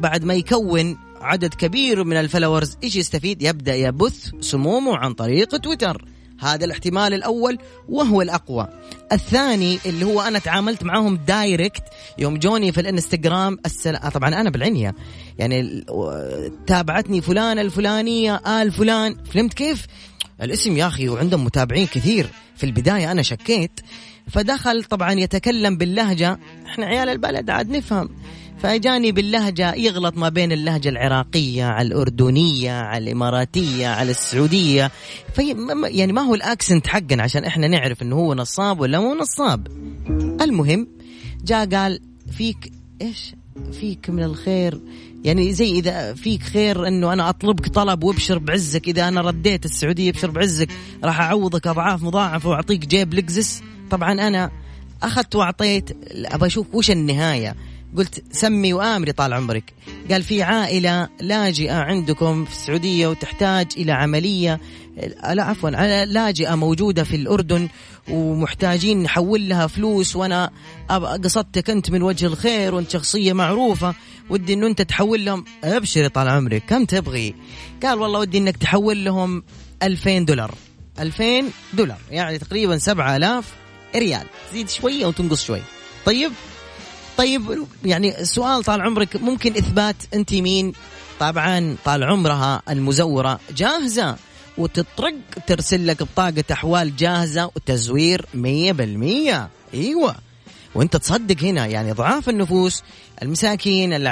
بعد 0.00 0.24
ما 0.24 0.34
يكون 0.34 0.98
عدد 1.20 1.54
كبير 1.54 2.04
من 2.04 2.16
ال 2.16 2.22
followers 2.22 2.76
إيش 2.84 2.96
يستفيد؟ 2.96 3.42
يبدأ 3.42 3.74
يبث 3.74 4.30
سمومه 4.40 4.96
عن 4.96 5.14
طريق 5.14 5.56
تويتر. 5.56 6.04
هذا 6.40 6.64
الاحتمال 6.64 7.14
الأول 7.14 7.58
وهو 7.88 8.22
الأقوى. 8.22 8.68
الثاني 9.12 9.78
اللي 9.86 10.04
هو 10.04 10.20
أنا 10.20 10.38
تعاملت 10.38 10.84
معاهم 10.84 11.16
دايركت 11.16 11.82
يوم 12.18 12.38
جوني 12.38 12.72
في 12.72 12.80
الإنستغرام 12.80 13.58
السل... 13.66 13.96
آه 13.96 14.08
طبعا 14.08 14.40
أنا 14.40 14.50
بالعنية. 14.50 14.94
يعني 15.38 15.84
تابعتني 16.66 17.20
فلان 17.20 17.58
الفلانية 17.58 18.36
آل 18.36 18.72
فلان. 18.72 19.16
فهمت 19.24 19.54
كيف؟ 19.54 19.86
الاسم 20.42 20.76
يا 20.76 20.86
أخي 20.86 21.08
وعندهم 21.08 21.44
متابعين 21.44 21.86
كثير. 21.86 22.26
في 22.56 22.66
البداية 22.66 23.12
أنا 23.12 23.22
شكيت 23.22 23.80
فدخل 24.30 24.84
طبعا 24.84 25.12
يتكلم 25.12 25.76
باللهجة. 25.76 26.38
إحنا 26.66 26.86
عيال 26.86 27.08
البلد 27.08 27.50
عاد 27.50 27.70
نفهم. 27.70 28.08
فاجاني 28.58 29.12
باللهجة 29.12 29.74
يغلط 29.74 30.16
ما 30.16 30.28
بين 30.28 30.52
اللهجة 30.52 30.88
العراقية 30.88 31.64
على 31.64 31.88
الأردنية 31.88 32.72
على 32.72 33.04
الإماراتية 33.04 33.88
على 33.88 34.10
السعودية. 34.10 34.90
في 35.34 35.56
يعني 35.84 36.12
ما 36.12 36.22
هو 36.22 36.34
الأكسنت 36.34 36.86
حقنا 36.86 37.22
عشان 37.22 37.44
إحنا 37.44 37.68
نعرف 37.68 38.02
إنه 38.02 38.16
هو 38.16 38.34
نصاب 38.34 38.80
ولا 38.80 39.00
مو 39.00 39.14
نصاب. 39.14 39.66
المهم 40.40 40.88
جاء 41.44 41.66
قال 41.66 42.00
فيك 42.36 42.72
إيش؟ 43.02 43.34
فيك 43.80 44.10
من 44.10 44.22
الخير 44.22 44.80
يعني 45.24 45.52
زي 45.52 45.70
إذا 45.70 46.14
فيك 46.14 46.42
خير 46.42 46.88
إنه 46.88 47.12
أنا 47.12 47.28
أطلبك 47.28 47.68
طلب 47.68 48.04
وأبشر 48.04 48.38
بعزك. 48.38 48.88
إذا 48.88 49.08
أنا 49.08 49.20
رديت 49.20 49.64
السعودية 49.64 50.10
أبشر 50.10 50.30
بعزك 50.30 50.68
راح 51.04 51.20
أعوضك 51.20 51.66
أضعاف 51.66 52.02
مضاعفه 52.02 52.48
وأعطيك 52.48 52.86
جيب 52.86 53.14
لكزس 53.14 53.62
طبعا 53.90 54.12
أنا 54.12 54.50
أخذت 55.02 55.36
وأعطيت 55.36 55.90
أبى 56.10 56.46
أشوف 56.46 56.66
وش 56.72 56.90
النهاية. 56.90 57.56
قلت 57.96 58.24
سمي 58.32 58.72
وآمري 58.72 59.12
طال 59.12 59.32
عمرك. 59.32 59.72
قال 60.10 60.22
في 60.22 60.42
عائلة 60.42 61.08
لاجئة 61.20 61.74
عندكم 61.74 62.44
في 62.44 62.50
السعودية 62.50 63.06
وتحتاج 63.06 63.66
إلى 63.76 63.92
عملية 63.92 64.60
لا 65.32 65.42
عفوا 65.42 65.70
لاجئة 66.04 66.54
موجودة 66.54 67.04
في 67.04 67.16
الأردن 67.16 67.68
ومحتاجين 68.10 69.02
نحول 69.02 69.48
لها 69.48 69.66
فلوس 69.66 70.16
وأنا 70.16 70.50
قصدتك 71.24 71.70
أنت 71.70 71.90
من 71.90 72.02
وجه 72.02 72.26
الخير 72.26 72.74
وأنت 72.74 72.90
شخصية 72.90 73.32
معروفة. 73.32 73.94
ودي 74.30 74.54
إنه 74.54 74.66
أنت 74.66 74.82
تحول 74.82 75.24
لهم 75.24 75.44
ابشري 75.64 76.08
طال 76.08 76.28
عمرك 76.28 76.62
كم 76.68 76.84
تبغي؟ 76.84 77.34
قال 77.82 77.98
والله 77.98 78.18
ودي 78.18 78.38
إنك 78.38 78.56
تحول 78.56 79.04
لهم 79.04 79.42
2000 79.82 80.18
دولار 80.18 80.54
2000 81.00 81.44
دولار 81.72 81.98
يعني 82.10 82.38
تقريبا 82.38 82.78
7000 82.78 83.44
ريال. 83.96 84.26
زيد 84.52 84.68
شوية 84.68 85.06
وتنقص 85.06 85.44
شوي. 85.44 85.62
طيب؟ 86.06 86.32
طيب 87.18 87.66
يعني 87.84 88.20
السؤال 88.20 88.64
طال 88.64 88.80
عمرك 88.80 89.16
ممكن 89.16 89.52
إثبات 89.52 89.96
أنت 90.14 90.34
مين؟ 90.34 90.72
طبعا 91.20 91.76
طال 91.84 92.04
عمرها 92.04 92.62
المزورة 92.70 93.40
جاهزة 93.56 94.16
وتطرق 94.58 95.14
ترسل 95.46 95.86
لك 95.86 96.02
بطاقة 96.02 96.44
أحوال 96.52 96.96
جاهزة 96.96 97.46
وتزوير 97.46 98.26
100% 98.34 99.48
أيوه. 99.74 100.14
وانت 100.74 100.96
تصدق 100.96 101.42
هنا 101.42 101.66
يعني 101.66 101.92
ضعاف 101.92 102.28
النفوس 102.28 102.82
المساكين 103.22 103.92
اللي 103.92 104.08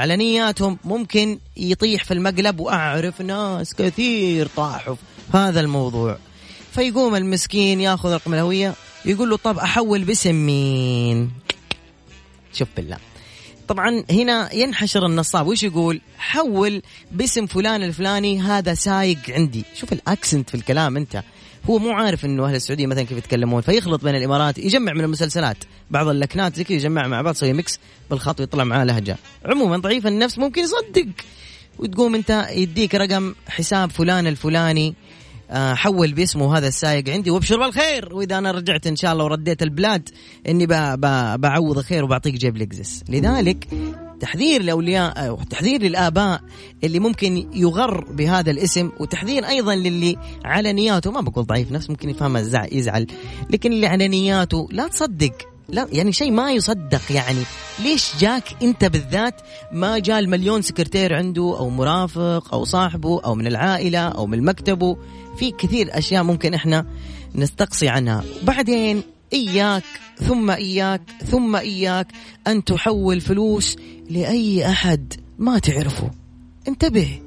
ممكن 0.85 1.38
يطيح 1.57 2.05
في 2.05 2.14
المقلب 2.14 2.61
وأعرف 2.61 3.21
ناس 3.21 3.75
كثير 3.75 4.47
طاحوا 4.47 4.94
في 5.33 5.37
هذا 5.37 5.61
الموضوع. 5.61 6.18
فيقوم 6.73 7.14
المسكين 7.14 7.81
ياخذ 7.81 8.12
رقم 8.12 8.35
الهوية 8.35 8.75
يقول 9.05 9.31
له 9.31 9.37
طب 9.37 9.59
أحول 9.59 10.05
باسم 10.05 10.35
مين؟ 10.35 11.31
شوف 12.53 12.68
بالله. 12.77 12.97
طبعا 13.68 14.05
هنا 14.11 14.55
ينحشر 14.55 15.07
النصاب 15.07 15.47
وش 15.47 15.62
يقول؟ 15.62 16.01
حول 16.18 16.83
باسم 17.12 17.47
فلان 17.47 17.83
الفلاني 17.83 18.40
هذا 18.40 18.75
سايق 18.75 19.18
عندي. 19.29 19.64
شوف 19.75 19.92
ال 19.92 20.01
accent 20.01 20.51
في 20.51 20.55
الكلام 20.55 20.97
أنت. 20.97 21.23
هو 21.70 21.78
مو 21.78 21.90
عارف 21.90 22.24
إنه 22.24 22.46
أهل 22.46 22.54
السعودية 22.54 22.87
مثلا 22.87 23.02
كيف 23.02 23.18
يتكلمون 23.18 23.61
فيخلط 23.61 24.04
بين 24.04 24.14
الإمارات 24.14 24.59
يجمع 24.59 24.92
من 24.92 25.04
المسلسلات. 25.04 25.57
بعض 25.90 26.09
اللكنات 26.09 26.57
زي 26.57 26.64
كذا 26.64 26.76
يجمع 26.76 27.07
مع 27.07 27.22
بعض 27.22 27.35
يسوي 27.35 27.52
mix 27.53 27.79
بالخط 28.11 28.40
ويطلع 28.40 28.64
معاه 28.64 28.85
لهجة. 28.85 29.16
عموما 29.44 29.76
ضعيف 29.76 30.07
النفس 30.07 30.38
ممكن 30.38 30.62
يصدق. 30.62 31.07
وتقوم 31.78 32.14
أنت 32.14 32.46
يديك 32.50 32.94
رقم 32.94 33.35
حساب 33.48 33.90
فلان 33.90 34.26
الفلاني 34.26 34.94
آه، 35.50 35.74
حول 35.74 36.12
باسمه 36.12 36.59
هذا 36.59 36.68
السايق 36.68 37.09
عندي 37.09 37.31
وأبشر 37.31 37.59
بالخير. 37.59 38.14
وإذا 38.14 38.38
أنا 38.38 38.50
رجعت 38.50 38.87
إن 38.87 38.96
شاء 38.96 39.12
الله 39.12 39.24
ورديت 39.24 39.62
البلاد 39.62 40.09
إني 40.48 40.66
بعوض 41.37 41.81
خير 41.81 42.04
وبعطيك 42.04 42.35
جيب 42.35 42.57
لكزس 42.57 43.02
لذلك 43.09 43.68
تحذير 44.20 44.62
لأولياء 44.62 45.28
أو 45.28 45.38
تحذير 45.50 45.83
للآباء 45.83 46.40
اللي 46.85 46.98
ممكن 46.98 47.46
يغر 47.54 48.04
بهذا 48.11 48.50
الاسم 48.50 48.90
وتحذير 49.00 49.44
أيضا 49.48 49.74
للي 49.74 50.16
على 50.44 50.72
نياته. 50.72 51.11
ما 51.11 51.20
بقول 51.20 51.46
ضعيف 51.46 51.72
نفس 51.72 51.90
ممكن 51.90 52.11
يفهمها 52.11 52.66
يزعل. 52.72 53.07
لكن 53.50 53.72
اللي 53.72 53.87
على 53.87 54.09
نياته 54.09 54.68
لا 54.70 54.88
تصدق. 54.88 55.33
لا 55.68 55.88
يعني 55.92 56.12
شيء 56.12 56.31
ما 56.31 56.52
يصدق 56.52 57.12
يعني. 57.12 57.42
ليش 57.78 58.12
جاك 58.20 58.44
أنت 58.62 58.85
بالذات 58.85 59.35
ما 59.72 59.98
جاء 59.98 60.18
المليون 60.18 60.62
سكرتير 60.62 61.14
عنده 61.14 61.57
أو 61.59 61.70
مرافق 61.70 62.54
أو 62.54 62.64
صاحبه 62.64 63.20
أو 63.24 63.35
من 63.35 63.46
العائلة 63.46 63.98
أو 63.98 64.26
من 64.26 64.44
مكتبه 64.44 64.96
في 65.38 65.50
كثير 65.50 65.98
أشياء 65.98 66.22
ممكن 66.22 66.54
إحنا 66.54 66.87
نستقصي 67.35 67.88
عنها. 67.88 68.24
بعدين 68.42 69.02
إياك 69.33 69.85
ثم 70.17 70.51
إياك 70.51 71.03
ثم 71.25 71.57
إياك 71.57 72.07
أن 72.47 72.64
تحول 72.64 73.21
فلوس 73.21 73.77
لأي 74.11 74.67
أحد 74.67 75.14
ما 75.38 75.59
تعرفه. 75.59 76.11
انتبه 76.69 77.21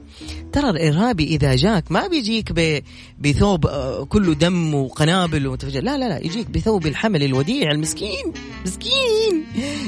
ترى 0.52 0.70
الإرهابي 0.70 1.24
إذا 1.24 1.56
جاك 1.56 1.92
ما 1.92 2.08
بيجيك 2.08 2.54
بثوب 3.20 3.66
آه، 3.66 4.04
كله 4.06 4.34
دم 4.34 4.74
وقنابل 4.74 5.48
ومتفجر 5.48 5.84
لا 5.84 5.98
لا 5.98 6.10
لا 6.10 6.26
يجيك 6.26 6.50
بثوب 6.50 6.88
الحمل 6.88 7.24
الوديع 7.24 7.72
المسكين 7.72 8.34
مسكين. 8.66 9.46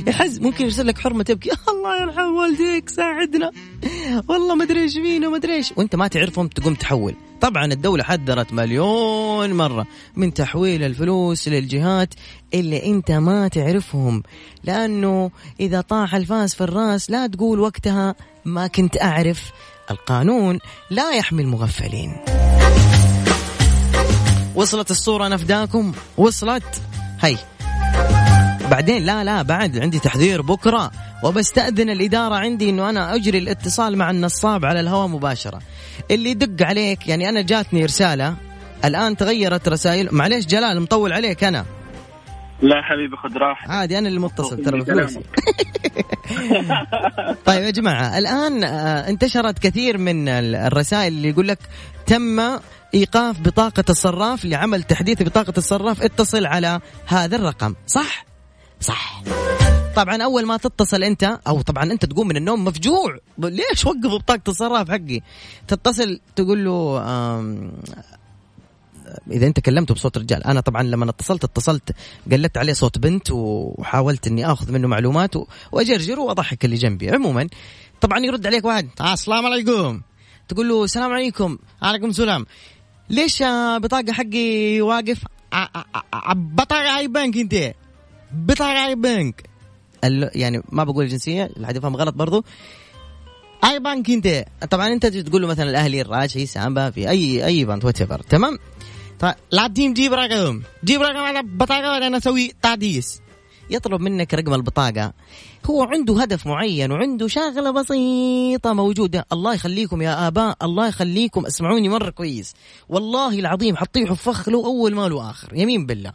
يحز 0.08 0.40
ممكن 0.40 0.64
يرسل 0.66 0.88
لك 0.88 0.98
حرمة 0.98 1.24
تبكي. 1.24 1.50
الله 1.70 2.02
يرحم 2.02 2.36
والديك 2.36 2.90
ساعدنا. 2.90 3.52
والله 4.30 4.56
ما 4.56 4.64
أدري 4.64 4.82
إيش 4.82 4.94
فينا 4.94 5.30
ما 5.30 5.38
أدري 5.38 5.54
إيش. 5.54 5.74
وأنت 5.78 5.96
ما 5.96 6.08
تعرفهم 6.08 6.48
تقوم 6.48 6.76
تحول. 6.76 7.16
طبعا 7.44 7.66
الدولة 7.66 8.04
حذرت 8.04 8.54
مليون 8.54 9.54
مرة 9.54 9.86
من 10.16 10.34
تحويل 10.34 10.84
الفلوس 10.84 11.48
للجهات 11.48 12.14
اللي 12.54 12.86
أنت 12.86 13.12
ما 13.12 13.48
تعرفهم 13.48 14.24
لأنه 14.64 15.32
إذا 15.60 15.82
طاح 15.82 16.16
الفاس 16.16 16.56
في 16.56 16.62
الرأس 16.62 17.12
لا 17.12 17.28
تقول 17.28 17.60
وقتها 17.60 18.16
ما 18.46 18.68
كنت 18.68 19.02
أعرف. 19.02 19.52
القانون 19.92 20.60
لا 20.90 21.12
يحمي 21.12 21.42
المغفلين. 21.42 22.16
وصلت 24.56 24.92
الصورة 24.92 25.28
نفداكم؟ 25.28 25.92
وصلت؟ 26.18 26.82
هي 27.22 27.38
بعدين 28.72 29.04
لا 29.04 29.24
لا 29.24 29.42
بعد 29.42 29.78
عندي 29.78 30.00
تحذير 30.00 30.42
بكرة 30.42 30.92
وبستأذن 31.24 31.90
الإدارة 31.90 32.36
عندي 32.36 32.70
أنه 32.70 32.90
أنا 32.90 33.16
أجري 33.16 33.38
الاتصال 33.38 33.98
مع 33.98 34.10
النصاب 34.10 34.66
على 34.66 34.80
الهواء 34.80 35.08
مباشرة. 35.08 35.60
اللي 36.12 36.30
يدق 36.30 36.68
عليك. 36.68 37.08
يعني 37.08 37.30
أنا 37.30 37.42
جاتني 37.42 37.86
رسالة 37.86 38.36
الآن 38.86 39.18
تغيرت 39.18 39.68
رسائل. 39.70 40.10
معليش 40.12 40.46
جلال 40.46 40.82
مطول 40.82 41.14
عليك 41.14 41.44
أنا. 41.44 41.66
لا 42.62 42.82
حبيبي 42.82 43.18
خذ 43.18 43.38
راحتك. 43.38 43.70
عادي 43.70 43.98
أنا 43.98 44.08
اللي 44.08 44.20
متصل 44.20 44.64
ترى 44.64 44.80
بفلوسي. 44.80 45.20
طيب 47.46 47.64
يا 47.64 47.70
جماعة 47.72 48.18
الآن 48.18 48.64
آه، 48.64 49.10
انتشرت 49.10 49.60
كثير 49.60 49.98
من 49.98 50.30
ال- 50.30 50.56
الرسائل 50.56 51.14
اللي 51.14 51.30
يقول 51.30 51.48
لك 51.48 51.60
تم 52.06 52.40
إيقاف 52.94 53.40
بطاقة 53.40 53.84
الصراف 53.90 54.46
لعمل 54.46 54.84
تحديث 54.84 55.24
بطاقة 55.24 55.54
الصراف. 55.58 56.02
اتصل 56.02 56.46
على 56.46 56.80
هذا 57.08 57.36
الرقم. 57.36 57.76
صح؟ 57.88 58.26
صح. 58.82 59.22
طبعا 59.96 60.24
أول 60.24 60.46
ما 60.46 60.58
تتصل 60.58 61.04
أنت 61.04 61.40
أو 61.48 61.62
طبعا 61.62 61.84
أنت 61.84 62.06
تقوم 62.06 62.28
من 62.28 62.38
النوم 62.38 62.66
مفجوع. 62.66 63.18
ليش 63.38 63.86
وقف 63.86 64.12
بطاقة 64.12 64.42
الصراف 64.48 64.92
حقي؟ 64.92 65.22
تتصل 65.68 66.20
تقول 66.36 66.66
له 66.66 67.00
إذا 69.32 69.48
أنت 69.48 69.60
كلمته 69.60 69.94
بصوت 69.94 70.18
رجال. 70.18 70.44
أنا 70.44 70.60
طبعا 70.60 70.84
لما 70.84 71.10
اتصلت 71.10 71.44
اتصلت 71.44 71.96
قلت 72.32 72.58
عليه 72.58 72.74
صوت 72.74 72.98
بنت 72.98 73.32
وحاولت 73.32 74.28
إني 74.28 74.52
آخذ 74.52 74.72
منه 74.72 74.88
معلومات 74.88 75.36
وأجرجر 75.72 76.20
واضحك 76.20 76.66
اللي 76.66 76.76
جنبي. 76.76 77.10
عموما 77.12 77.48
طبعا 78.02 78.20
يرد 78.20 78.48
عليك 78.48 78.66
واحد 78.66 78.90
السلام 79.02 79.46
عليكم. 79.46 80.02
تقول 80.48 80.70
له 80.70 80.84
السلام 80.84 81.12
عليكم. 81.14 81.58
عليكم 81.82 82.10
السلام. 82.10 82.46
ليش 83.10 83.44
بطاقة 83.78 84.14
حقي 84.14 84.82
واقف؟ 84.82 85.24
بطاقة 86.36 86.98
اي 86.98 87.08
بنك 87.08 87.38
أنت. 87.38 87.74
بطاقة 88.34 88.86
اي 88.88 88.96
بنك. 88.96 89.53
يعني 90.36 90.64
ما 90.70 90.84
بقول 90.84 91.06
الجنسية 91.06 91.50
الحد 91.58 91.76
يفهم 91.76 91.96
غلط 91.96 92.16
برضو. 92.16 92.44
أي 93.64 93.80
بنك 93.80 94.10
أنت؟ 94.10 94.46
طبعا 94.70 94.88
أنت 94.88 95.06
تقول 95.06 95.42
له 95.42 95.48
مثلا 95.48 95.70
الأهلي 95.70 96.02
الراشي 96.02 96.46
سامبا 96.46 96.90
في 96.90 97.10
أي 97.10 97.46
أي 97.46 97.66
بنك 97.66 97.84
وات 97.84 98.04
تمام؟ 98.04 98.60
طيب 99.20 99.34
لا 99.52 99.68
تيم 99.68 99.94
جيب 99.94 100.14
رقم. 100.14 100.62
جيب 100.84 101.02
رقم 101.02 101.18
على 101.18 101.44
بطاقة 101.44 101.92
ولا 101.92 102.08
أنا 102.08 102.18
أسوي 102.18 102.52
تعديس 102.62 103.22
يطلب 103.70 104.02
منك 104.02 104.34
رقم 104.34 104.54
البطاقة. 104.54 105.14
هو 105.66 105.84
عنده 105.84 106.22
هدف 106.22 106.48
معين 106.48 106.92
وعنده 106.92 107.28
شغلة 107.28 107.72
بسيطة 107.72 108.74
موجودة. 108.74 109.26
الله 109.32 109.54
يخليكم 109.54 110.02
يا 110.02 110.28
آباء 110.28 110.58
الله 110.62 110.88
يخليكم. 110.88 111.46
اسمعوني 111.46 111.90
مرة 111.90 112.10
كويس. 112.10 112.54
والله 112.90 113.40
العظيم 113.40 113.78
حطيه 113.78 114.06
فخ 114.06 114.50
له 114.50 114.66
أول 114.66 114.96
ما 114.96 115.08
له 115.08 115.30
آخر. 115.30 115.54
يمين 115.56 115.86
بالله. 115.86 116.12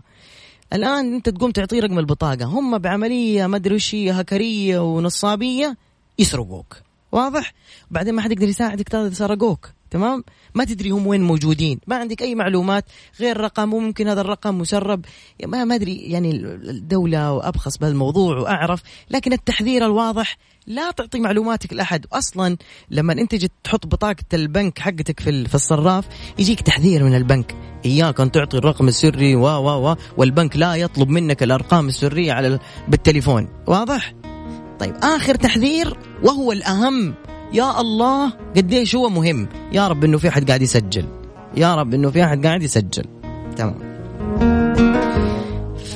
الآن 0.72 1.14
أنت 1.14 1.28
تقوم 1.28 1.50
تعطيه 1.50 1.80
رقم 1.80 1.98
البطاقة. 1.98 2.44
هم 2.44 2.78
بعملية 2.78 3.46
ما 3.46 3.56
أدري 3.56 3.74
وش 3.74 3.94
هي 3.94 4.10
هكرية 4.10 4.78
ونصابية 4.78 5.76
يسرقوك. 6.18 6.76
واضح؟ 7.12 7.54
بعدين 7.90 8.14
ما 8.14 8.22
حد 8.22 8.32
يقدر 8.32 8.48
يساعدك 8.48 9.12
سرقوك 9.12 9.68
تمام؟ 9.90 10.24
ما 10.58 10.64
تدري 10.64 10.90
هم 10.90 11.06
وين 11.06 11.22
موجودين. 11.22 11.80
ما 11.86 11.96
عندك 11.96 12.22
أي 12.22 12.34
معلومات 12.34 12.84
غير 13.20 13.36
رقم 13.40 13.74
وممكن 13.74 14.08
هذا 14.08 14.20
الرقم 14.20 14.58
مسرب. 14.58 15.04
ما 15.46 15.64
ما 15.64 15.74
أدري 15.74 15.96
يعني 15.96 16.30
الدولة 16.70 17.32
وأبخص 17.32 17.78
بهالموضوع 17.78 18.38
وأعرف. 18.38 18.82
لكن 19.10 19.32
التحذير 19.32 19.84
الواضح 19.86 20.36
لا 20.66 20.90
تعطي 20.90 21.20
معلوماتك 21.20 21.72
لأحد. 21.72 22.06
أصلا 22.12 22.56
لما 22.90 23.12
أنت 23.12 23.34
جيت 23.34 23.52
تحط 23.64 23.86
بطاقة 23.86 24.24
البنك 24.34 24.78
حقتك 24.78 25.20
في 25.20 25.48
في 25.48 25.54
الصراف 25.54 26.04
يجيك 26.38 26.60
تحذير 26.60 27.04
من 27.04 27.14
البنك. 27.14 27.56
إياك 27.84 28.20
أن 28.20 28.30
تعطي 28.30 28.56
الرقم 28.56 28.88
السري 28.88 29.34
و 29.34 29.46
و 29.46 29.90
و 29.90 29.96
والبنك 30.16 30.56
لا 30.56 30.74
يطلب 30.74 31.08
منك 31.08 31.42
الأرقام 31.42 31.88
السرية 31.88 32.32
على 32.32 32.48
ال- 32.48 32.60
بالتليفون. 32.88 33.48
واضح؟ 33.66 34.14
طيب 34.80 34.94
آخر 35.02 35.34
تحذير 35.34 35.98
وهو 36.22 36.52
الأهم. 36.52 37.14
يا 37.52 37.80
الله 37.80 38.32
قديش 38.56 38.94
هو 38.94 39.08
مهم؟ 39.08 39.48
يا 39.72 39.88
رب 39.88 40.04
إنه 40.04 40.18
في 40.18 40.28
أحد 40.28 40.48
قاعد 40.48 40.62
يسجل. 40.62 41.04
يا 41.56 41.74
رب 41.74 41.94
إنه 41.94 42.10
في 42.10 42.24
أحد 42.24 42.46
قاعد 42.46 42.62
يسجل. 42.62 43.04
تمام. 43.56 43.88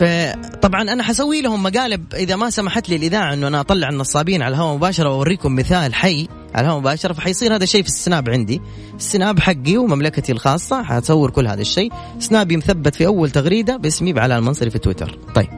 فطبعا 0.00 0.82
أنا 0.82 1.02
حسوي 1.02 1.40
لهم 1.40 1.62
مقالب 1.62 2.14
إذا 2.14 2.36
ما 2.36 2.50
سمحت 2.50 2.88
لي 2.88 2.96
الإذاعة 2.96 3.34
إنه 3.34 3.48
أنا 3.48 3.60
أطلع 3.60 3.88
النصابين 3.88 4.42
على 4.42 4.54
الهواء 4.54 4.76
مباشرة 4.76 5.08
وأوريكم 5.08 5.54
مثال 5.54 5.94
حي 5.94 6.28
على 6.54 6.64
الهواء 6.64 6.80
مباشرة 6.80 7.12
فحيصير 7.12 7.54
هذا 7.54 7.64
الشيء 7.64 7.82
في 7.82 7.88
السناب 7.88 8.30
عندي. 8.30 8.60
السناب 8.96 9.40
حقي 9.40 9.76
ومملكتي 9.76 10.32
الخاصة 10.32 10.82
حتصور 10.82 11.30
كل 11.30 11.46
هذا 11.46 11.60
الشيء. 11.60 11.92
سنابي 12.18 12.56
مثبت 12.56 12.94
في 12.94 13.06
أول 13.06 13.30
تغريدة 13.30 13.76
باسمي 13.76 14.12
بعلاء 14.12 14.38
المنصري 14.38 14.70
في 14.70 14.78
تويتر. 14.78 15.18
طيب. 15.34 15.48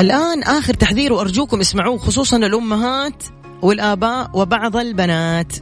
الآن 0.00 0.42
آخر 0.42 0.74
تحذير 0.74 1.12
وأرجوكم 1.12 1.60
اسمعوه 1.60 1.98
خصوصا 1.98 2.36
الأمهات 2.36 3.22
والآباء 3.62 4.30
وبعض 4.34 4.76
البنات 4.76 5.52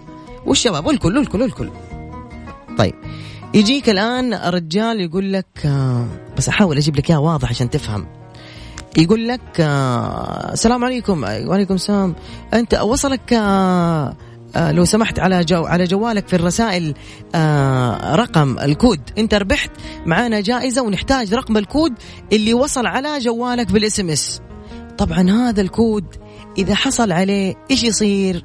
والشباب 0.46 0.86
والكل 0.86 1.18
والكل 1.18 1.42
والكل. 1.42 1.70
طيب 2.78 2.94
يجيك 3.54 3.88
الآن 3.88 4.34
رجال 4.34 5.00
يقول 5.00 5.32
لك 5.32 5.46
آه، 5.64 6.06
بس 6.36 6.48
أحاول 6.48 6.76
أجيب 6.76 6.96
لك 6.96 7.10
إياه 7.10 7.20
واضح 7.20 7.50
عشان 7.50 7.70
تفهم. 7.70 8.06
يقول 8.98 9.28
لك 9.28 9.60
آه، 9.60 10.52
السلام 10.52 10.84
عليكم 10.84 11.22
وعليكم 11.22 11.74
السلام. 11.74 12.14
أنت 12.54 12.74
وصلك 12.74 13.32
آه، 13.32 14.14
لو 14.56 14.84
سمحت 14.84 15.18
على 15.18 15.44
جو 15.44 15.64
على 15.64 15.84
جوالك 15.84 16.28
في 16.28 16.36
الرسائل 16.36 16.94
رقم 18.14 18.58
الكود. 18.58 19.00
انت 19.18 19.34
ربحت 19.34 19.70
معانا 20.06 20.40
جائزة 20.40 20.82
ونحتاج 20.82 21.34
رقم 21.34 21.56
الكود 21.56 21.92
اللي 22.32 22.54
وصل 22.54 22.86
على 22.86 23.18
جوالك 23.18 23.72
بال 23.72 24.00
SMS. 24.00 24.40
طبعا 24.98 25.30
هذا 25.30 25.60
الكود 25.60 26.04
إذا 26.58 26.74
حصل 26.74 27.12
عليه 27.12 27.54
إيش 27.70 27.84
يصير؟ 27.84 28.44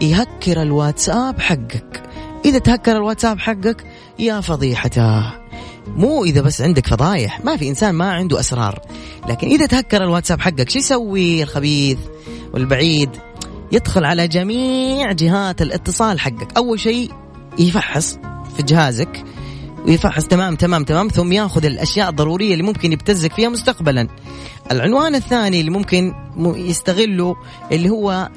يهكر 0.00 0.62
الواتساب 0.62 1.40
حقك. 1.40 2.02
إذا 2.44 2.58
تهكر 2.58 2.96
الواتساب 2.96 3.38
حقك 3.38 3.86
يا 4.18 4.40
فضيحته 4.40 5.32
مو 5.86 6.24
إذا 6.24 6.40
بس 6.40 6.62
عندك 6.62 6.86
فضايح 6.86 7.44
ما 7.44 7.56
في 7.56 7.68
إنسان 7.68 7.94
ما 7.94 8.12
عنده 8.12 8.40
أسرار. 8.40 8.80
لكن 9.28 9.48
إذا 9.48 9.66
تهكر 9.66 10.04
الواتساب 10.04 10.40
حقك 10.40 10.70
شو 10.70 10.78
يسوي 10.78 11.42
الخبيث 11.42 11.98
والبعيد؟ 12.54 13.10
يدخل 13.72 14.04
على 14.04 14.28
جميع 14.28 15.12
جهات 15.12 15.62
الاتصال 15.62 16.20
حقك. 16.20 16.56
أول 16.56 16.80
شيء 16.80 17.10
يفحص 17.58 18.18
في 18.56 18.62
جهازك 18.62 19.24
ويفحص. 19.86 20.26
تمام 20.26 20.54
تمام 20.54 20.84
تمام. 20.84 21.08
ثم 21.08 21.32
ياخذ 21.32 21.64
الأشياء 21.64 22.10
الضرورية 22.10 22.52
اللي 22.52 22.62
ممكن 22.62 22.92
يبتزك 22.92 23.32
فيها 23.32 23.48
مستقبلا. 23.48 24.08
العنوان 24.72 25.14
الثاني 25.14 25.60
اللي 25.60 25.70
ممكن 25.70 26.12
يستغله 26.38 27.36
اللي 27.72 27.90
هو 27.90 28.28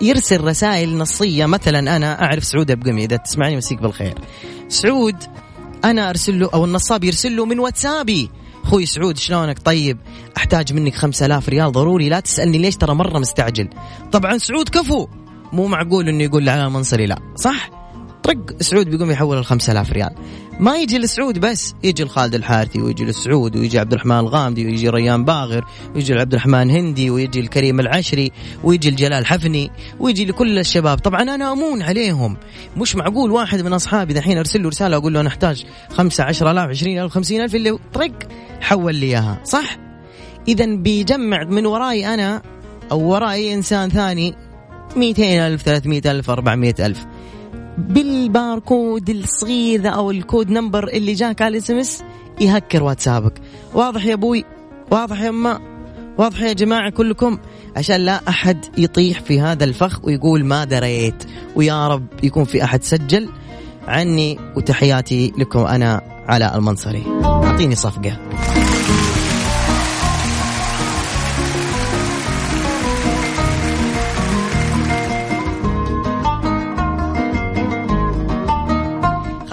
يرسل 0.00 0.44
رسائل 0.44 0.98
نصية. 0.98 1.46
مثلا 1.46 1.96
أنا 1.96 2.22
أعرف 2.22 2.44
سعود 2.44 2.70
ابقمي 2.70 3.04
إذا 3.04 3.16
تسمعني 3.16 3.56
مسيك 3.56 3.82
بالخير. 3.82 4.14
سعود 4.68 5.16
أنا 5.84 6.10
أرسل 6.10 6.40
له 6.40 6.50
أو 6.54 6.64
النصاب 6.64 7.04
يرسل 7.04 7.36
له 7.36 7.44
من 7.44 7.58
واتسابي. 7.58 8.30
أخوي 8.64 8.86
سعود 8.86 9.18
شلونك؟ 9.18 9.58
طيب 9.58 9.98
أحتاج 10.36 10.72
منك 10.72 10.94
خمسة 10.94 11.26
آلاف 11.26 11.48
ريال 11.48 11.72
ضروري. 11.72 12.08
لا 12.08 12.20
تسألني 12.20 12.58
ليش 12.58 12.76
ترى 12.76 12.94
مرة 12.94 13.18
مستعجل. 13.18 13.68
طبعا 14.12 14.38
سعود 14.38 14.68
كفو. 14.68 15.08
مو 15.52 15.66
معقول 15.66 16.08
إنه 16.08 16.24
يقول 16.24 16.46
لعلى 16.46 16.70
منصري 16.70 17.06
لا. 17.06 17.18
صح؟ 17.36 17.70
طق 18.22 18.62
سعود 18.62 18.90
بيقوم 18.90 19.10
يحول 19.10 19.38
ال 19.38 19.44
5000 19.44 19.92
ريال. 19.92 20.14
ما 20.60 20.76
يجي 20.76 20.98
لسعود 20.98 21.38
بس 21.38 21.74
يجي 21.84 22.04
لخالد 22.04 22.34
الحارثي 22.34 22.80
ويجي 22.80 23.04
لسعود 23.04 23.56
ويجي 23.56 23.78
عبد 23.78 23.92
الرحمن 23.92 24.18
الغامدي 24.18 24.66
ويجي 24.66 24.88
ريان 24.88 25.24
باغر 25.24 25.64
ويجي 25.94 26.14
لعبد 26.14 26.32
الرحمن 26.34 26.70
هندي 26.70 27.10
ويجي 27.10 27.40
الكريم 27.40 27.80
العشري 27.80 28.32
ويجي 28.64 28.90
لجلال 28.90 29.26
حفني 29.26 29.70
ويجي 30.00 30.24
لكل 30.24 30.58
الشباب. 30.58 30.98
طبعا 30.98 31.22
أنا 31.22 31.52
أمون 31.52 31.82
عليهم. 31.82 32.36
مش 32.76 32.96
معقول 32.96 33.30
واحد 33.30 33.60
من 33.60 33.72
أصحابي 33.72 34.14
دحين 34.14 34.38
أرسل 34.38 34.62
له 34.62 34.68
رسالة 34.68 34.96
أقول 34.96 35.14
له 35.14 35.20
أنا 35.20 35.28
أحتاج 35.28 35.64
5 35.90 36.24
10000 36.24 36.68
20000 36.68 37.12
50000 37.12 37.54
اللي 37.54 37.78
طرق 37.94 38.12
حول 38.60 38.94
لي 38.94 39.06
إياها. 39.06 39.40
صح؟ 39.44 39.78
اذا 40.48 40.66
بيجمع 40.66 41.44
من 41.44 41.66
وراي 41.66 42.14
أنا 42.14 42.42
أو 42.92 43.00
وراي 43.00 43.54
إنسان 43.54 43.88
ثاني 43.90 44.34
200000 44.96 45.62
300000 45.62 46.30
400000 46.30 47.06
بالباركود 47.78 49.10
الصغير 49.10 49.80
ذا 49.80 49.88
أو 49.88 50.10
ال 50.10 50.18
code 50.18 50.50
number 50.50 50.88
اللي 50.88 51.12
جاك 51.12 51.42
على 51.42 51.52
ال 51.58 51.70
SMS 51.70 52.02
يهكر 52.40 52.82
واتسابك. 52.82 53.32
واضح 53.74 54.04
يا 54.04 54.14
أبوي؟ 54.14 54.44
واضح 54.90 55.20
يا 55.20 55.28
أمي 55.28 55.60
واضح 56.18 56.42
يا 56.42 56.52
جماعة 56.52 56.90
كلكم؟ 56.90 57.38
عشان 57.76 57.96
لا 57.96 58.28
أحد 58.28 58.64
يطيح 58.78 59.20
في 59.20 59.40
هذا 59.40 59.64
الفخ 59.64 60.04
ويقول 60.04 60.44
ما 60.44 60.64
دريت. 60.64 61.24
ويا 61.56 61.88
رب 61.88 62.06
يكون 62.22 62.44
في 62.44 62.64
أحد 62.64 62.82
سجل. 62.82 63.28
عني 63.88 64.38
وتحياتي 64.56 65.32
لكم 65.38 65.58
أنا 65.58 66.02
علاء 66.28 66.58
المنصري. 66.58 67.02
أعطيني 67.24 67.74
صفقة. 67.74 68.18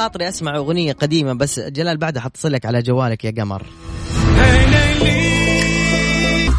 خاطري 0.06 0.30
أسمع 0.30 0.56
أغنية 0.56 0.94
قديمة 0.94 1.34
بس 1.34 1.60
جلال 1.60 1.98
بعدها 1.98 2.22
حتصل 2.22 2.52
لك 2.52 2.66
على 2.66 2.82
جوالك 2.82 3.26
يا 3.26 3.32
قمر. 3.32 3.66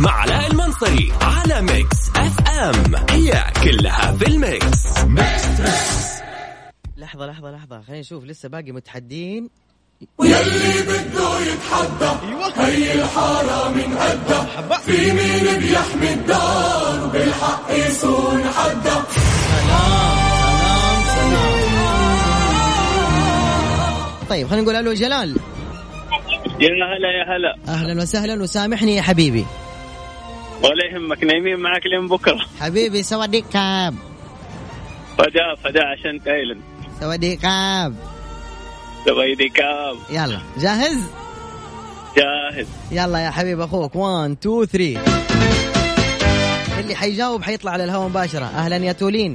مع 0.01 0.11
علاء 0.11 0.51
المنصري 0.51 1.13
على 1.21 1.63
ميكس 1.63 1.97
أف 2.17 2.49
أم. 2.49 2.95
هي 3.11 3.45
كلها 3.65 4.13
في 4.13 4.27
الميكس. 4.27 4.87
لحظة 6.97 7.27
لحظة 7.27 7.51
لحظة. 7.51 7.83
خلينا 7.83 8.01
نشوف 8.01 8.25
لسه 8.25 8.49
باقي 8.49 8.73
متحدين. 8.73 9.51
واللي 10.19 10.83
بده 10.83 11.41
يتحدى 11.41 12.11
هي 12.57 12.95
الحارة 12.95 13.69
من 13.69 13.97
قدها 13.99 14.79
في 14.79 15.13
مين 15.13 15.59
بيحمي 15.59 16.13
الدار؟ 16.13 17.05
وبالحق 17.05 17.71
يصون 17.71 18.45
حدا 18.45 19.03
طيب 24.31 24.49
خلينا 24.49 24.63
نقول 24.63 24.77
ألو 24.77 24.93
جلال. 24.93 25.37
يا 26.61 26.69
هلا 26.69 27.11
يا 27.19 27.37
هلا. 27.37 27.57
أهلا 27.69 28.03
وسهلا 28.03 28.43
وسامحني 28.43 28.97
يا 28.97 29.03
حبيبي. 29.03 29.47
ولا 30.63 30.87
يهمك 30.93 31.25
نايمين 31.25 31.59
معك 31.59 31.87
لين 31.87 32.09
بكرة. 32.09 32.39
حبيبي 32.61 33.03
سواديك 33.03 33.45
كاب 33.53 33.95
فدا 35.19 35.55
فدا 35.65 35.81
عشان 35.85 36.23
تايلند 36.25 36.63
سواديك 37.01 37.41
كاب 37.41 37.95
سويدي 39.07 39.49
كام 39.49 39.97
يلا 40.11 40.41
جاهز؟ 40.59 40.99
جاهز. 42.17 42.67
يلا 42.91 43.19
يا 43.19 43.31
حبيب 43.31 43.61
أخوك 43.61 43.97
1 43.97 44.37
2 44.43 44.67
3 44.67 45.01
اللي 46.81 46.95
حيجاوب 46.95 47.43
حيطلع 47.43 47.73
على 47.73 47.85
الهواء 47.85 48.09
مباشرة. 48.09 48.45
أهلا 48.45 48.77
يا 48.77 48.93
تولين. 48.93 49.35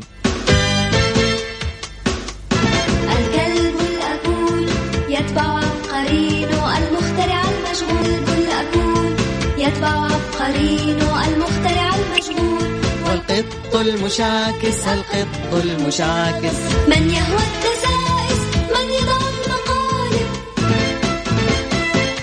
الأكول 7.89 9.15
يتبع 9.57 10.07
قرينه 10.39 11.27
المخترع 11.27 11.95
المشغول 11.95 12.71
والقط 13.09 13.75
المشاكس 13.75 14.87
القط 14.87 15.53
المشاكس. 15.63 16.55
من 16.87 17.09
يهوى 17.09 17.41
الدسائس 17.51 18.41
من 18.69 18.87
يضع 18.93 19.17
المقالب 19.31 20.29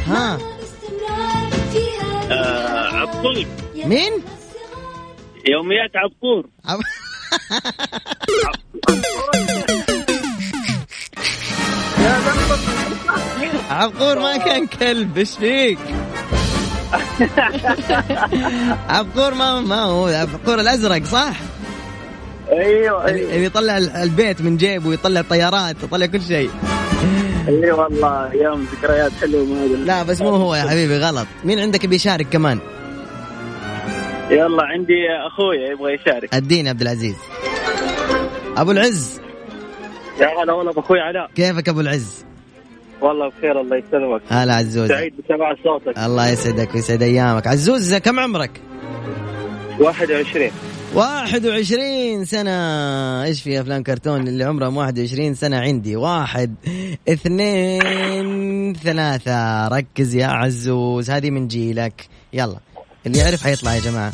ها. 0.06 0.36
باستمرار 0.36 1.50
في 1.72 1.78
هذه 2.00 2.32
آه 2.32 2.96
عبقور 2.96 3.44
مين؟ 3.84 4.12
يوميات 5.48 5.90
عبقور. 5.96 6.44
عب... 6.68 6.80
عبقور 13.70 14.18
ما 14.18 14.36
كان 14.36 14.66
كلب 14.66 15.18
إيش 15.18 15.36
فيك؟ 15.36 15.78
عبقور 18.88 19.34
ما 19.34 19.60
ما 19.60 19.82
هو 19.82 20.06
عبقور 20.06 20.60
الأزرق 20.60 21.04
صح؟ 21.04 21.32
أيوه 22.52 23.08
اللي 23.08 23.24
اللي 23.24 23.44
يطلع 23.44 23.78
ال- 23.78 23.90
البيت 23.96 24.42
من 24.42 24.56
جيبه 24.56 24.88
ويطلع 24.88 25.22
طيارات 25.22 25.76
يطلع 25.82 26.06
كل 26.06 26.22
شيء. 26.22 26.50
اي 27.48 27.70
والله 27.70 28.32
أيام 28.32 28.66
ذكريات 28.72 29.12
حلوة 29.20 29.44
ما. 29.44 29.66
لا 29.84 30.02
بس 30.02 30.20
مو 30.22 30.28
هو 30.28 30.54
يا 30.54 30.62
حبيبي 30.62 30.98
غلط. 30.98 31.26
مين 31.44 31.58
عندك 31.58 31.86
بيشارك 31.86 32.26
كمان؟ 32.28 32.58
يلا 34.30 34.62
عندي 34.62 34.94
اخويا 35.26 35.70
يبغى 35.72 35.94
يشارك. 35.94 36.34
اديني 36.34 36.68
عبد 36.68 36.80
العزيز. 36.80 37.16
أبو 38.56 38.70
العز. 38.70 39.20
يا 40.20 40.42
هلا 40.42 40.52
والله 40.52 40.72
باخوي 40.72 41.00
علاء. 41.00 41.30
كيفك 41.34 41.68
أبو 41.68 41.80
العز؟ 41.80 42.24
والله 43.00 43.28
بخير 43.28 43.60
الله 43.60 43.76
يسلمك. 43.76 44.22
هلا 44.28 44.54
عزوز 44.54 44.88
سعيد 44.88 45.14
بسماع 45.24 45.54
صوتك. 45.64 45.98
الله 45.98 46.28
يسعدك 46.28 46.74
ويسعد 46.74 47.02
أيامك. 47.02 47.46
عزوز 47.46 47.94
كم 47.94 48.20
عمرك؟ 48.20 48.60
21 49.80 50.50
21 50.94 52.24
سنة. 52.24 52.52
إيش 53.24 53.42
في 53.42 53.60
أفلام 53.60 53.82
كرتون 53.82 54.28
اللي 54.28 54.44
عمرهم 54.44 54.76
21 54.76 55.34
سنة 55.34 55.58
عندي؟ 55.58 55.96
واحد 55.96 56.54
اثنين 57.08 58.74
ثلاثة. 58.74 59.68
ركز 59.68 60.14
يا 60.14 60.26
عزوز 60.26 61.10
هذه 61.10 61.30
من 61.30 61.48
جيلك. 61.48 62.08
يلا 62.32 62.58
اللي 63.06 63.18
يعرف 63.18 63.42
حيطلع 63.42 63.74
يا 63.74 63.80
جماعة. 63.80 64.12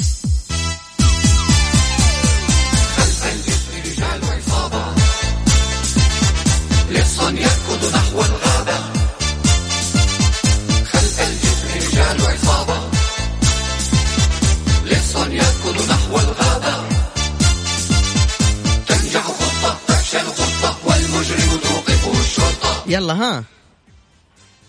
يلا 22.95 23.13
ها. 23.15 23.45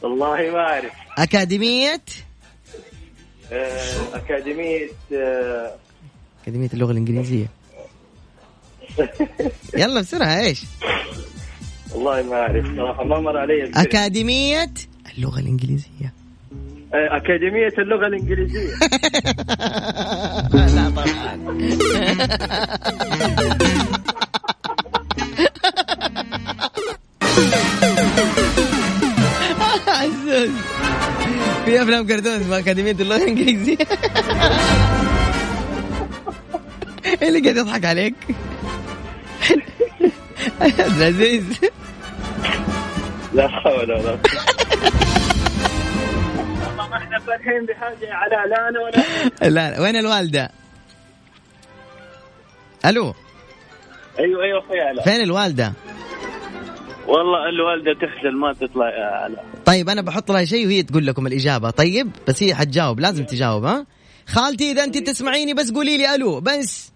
والله 0.01 0.51
ما 0.51 0.59
أعرف. 0.59 0.91
أكاديمية؟ 1.17 2.01
آه، 3.51 4.15
أكاديمية 4.15 4.89
آه، 5.13 5.75
أكاديمية 6.43 6.69
اللغة 6.73 6.91
الإنجليزية. 6.91 7.45
يلا 9.77 9.99
بسرعة 10.01 10.39
إيش؟ 10.39 10.61
والله 11.93 12.21
ما 12.23 12.35
أعرف 12.35 12.65
صراحة 12.75 13.03
ما 13.03 13.19
مر 13.19 13.37
علي 13.37 13.61
الفيلم. 13.61 13.77
أكاديمية 13.77 14.71
اللغة 15.17 15.39
الإنجليزية. 15.39 16.13
آه، 16.93 17.17
أكاديمية 17.17 17.73
اللغة 17.77 18.07
الإنجليزية. 18.07 18.73
لا 20.53 20.89
طبعا. 20.89 21.05
عزوز 30.35 30.49
في 31.65 31.81
أفلام 31.81 32.07
كرتون 32.07 32.31
اسمها 32.31 32.59
أكاديمية 32.59 32.91
اللغة 32.91 33.17
الإنجليزية. 33.17 33.77
إيه 37.21 37.27
اللي 37.27 37.39
قاعد 37.39 37.57
يضحك 37.57 37.85
عليك؟ 37.85 38.15
عبد 40.61 41.01
العزيز. 41.01 41.43
لا 43.33 43.47
حول 43.47 43.91
ولا 43.91 43.95
قوة. 43.95 44.19
ما 46.89 46.97
إحنا 46.97 47.19
فرحين 47.19 47.65
بحاجه 47.65 47.95
لا 48.49 48.69
أنا 48.69 48.79
ولا 48.79 49.03
لا 49.41 49.49
لا، 49.49 49.81
وين 49.81 49.95
الوالدة؟ 49.95 50.51
ألو. 52.85 53.13
أيوه 54.19 54.43
أيوه 54.43 54.59
أخوي 54.59 54.81
علاء 54.81 55.03
فين 55.03 55.21
الوالدة؟ 55.21 55.73
والله 57.07 57.49
الوالدة 57.49 57.93
تخجل 57.93 58.35
ما 58.37 58.53
تطلع 58.53 58.89
يا 58.89 59.05
علاء 59.05 59.45
طيب 59.65 59.89
أنا 59.89 60.01
بحط 60.01 60.31
لها 60.31 60.45
شيء 60.45 60.65
وهي 60.65 60.83
تقول 60.83 61.05
لكم 61.07 61.27
الإجابة. 61.27 61.69
طيب 61.69 62.11
بس 62.27 62.43
هي 62.43 62.55
حتجاوب 62.55 62.99
لازم 62.99 63.25
تجاوب 63.25 63.63
ها؟ 63.63 63.85
خالتي 64.27 64.71
إذا 64.71 64.83
أنت 64.83 64.97
تسمعيني 64.97 65.53
بس 65.53 65.71
قولي 65.71 65.97
لي 65.97 66.15
ألو 66.15 66.41
بس. 66.41 66.91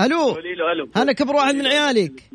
ألو. 0.00 0.30
قولي 0.30 0.54
له 0.54 0.72
ألو. 0.72 0.88
أنا 0.96 1.12
كبر 1.12 1.36
واحد 1.36 1.54
من 1.54 1.66
عيالك. 1.66 2.30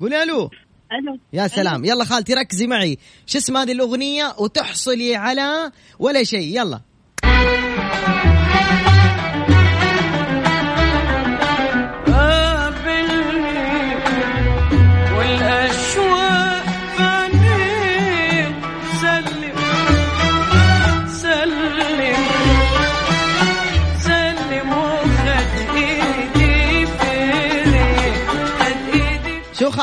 قولي 0.00 0.22
ألو. 0.22 0.50
ألو. 0.92 1.18
يا 1.32 1.46
سلام. 1.46 1.84
يلا 1.84 2.04
خالتي 2.04 2.34
ركزي 2.34 2.66
معي. 2.66 2.98
شو 3.26 3.38
اسم 3.38 3.56
هذه 3.56 3.72
الأغنية؟ 3.72 4.34
وتحصلي 4.38 5.16
على 5.16 5.72
ولا 5.98 6.24
شيء. 6.24 6.60
يلا. 6.60 6.80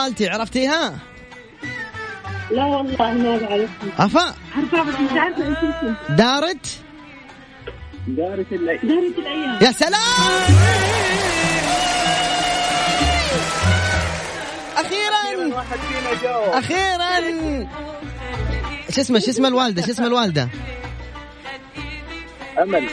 خالتي 0.08 0.30
عرفتيها 0.30 0.94
لا 2.52 2.66
والله 2.66 3.12
ما 3.12 3.38
بعرف. 3.38 3.70
أفا. 4.00 4.34
عارفة 4.56 4.84
بس 4.84 4.94
مش 4.94 5.12
عارفة 5.12 5.48
إيش 5.48 5.58
اسمه. 5.58 5.96
دارت؟ 6.10 6.68
دارت 8.08 8.46
الليل 8.52 8.80
دارت 8.84 9.18
الأيام. 9.18 9.60
يا 9.62 9.72
سلام! 9.72 10.42
أخيرا! 14.78 15.56
واحد 15.56 15.80
فينا 15.80 16.22
جاوب. 16.24 16.54
أخيرا! 16.54 17.70
شو 18.90 19.02
اسمه 19.02 19.20
شو 19.20 19.32
اسم 19.32 19.46
الوالدة 19.46 19.82
شو 19.82 19.92
اسم 19.92 20.04
الوالدة؟ 20.04 20.50
أمل. 22.64 22.90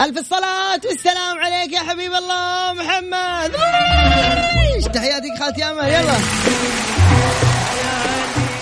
ألف 0.00 0.18
الصلاة 0.18 0.80
والسلام 0.84 1.38
عليك 1.38 1.72
يا 1.72 1.80
حبيب 1.80 2.12
الله 2.14 2.72
محمد. 2.72 3.52
تحياتك 4.88 5.38
خالتي 5.40 5.64
آمل 5.64 5.88
يلا. 5.88 6.14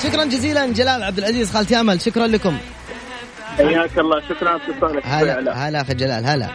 شكرا 0.02 0.24
جزيلا 0.24 0.66
جلال 0.66 1.02
عبد 1.02 1.18
العزيز 1.18 1.52
خالتي 1.52 1.80
آمل 1.80 2.00
شكرا 2.00 2.26
لكم. 2.26 2.56
حياك 3.56 3.98
الله 3.98 4.20
شكرا 4.28 4.48
على 4.48 4.60
اتصالك. 4.68 5.02
هلا 5.06 5.68
هلا 5.68 5.80
أخي 5.80 5.94
جلال 5.94 6.26
هلا. 6.26 6.48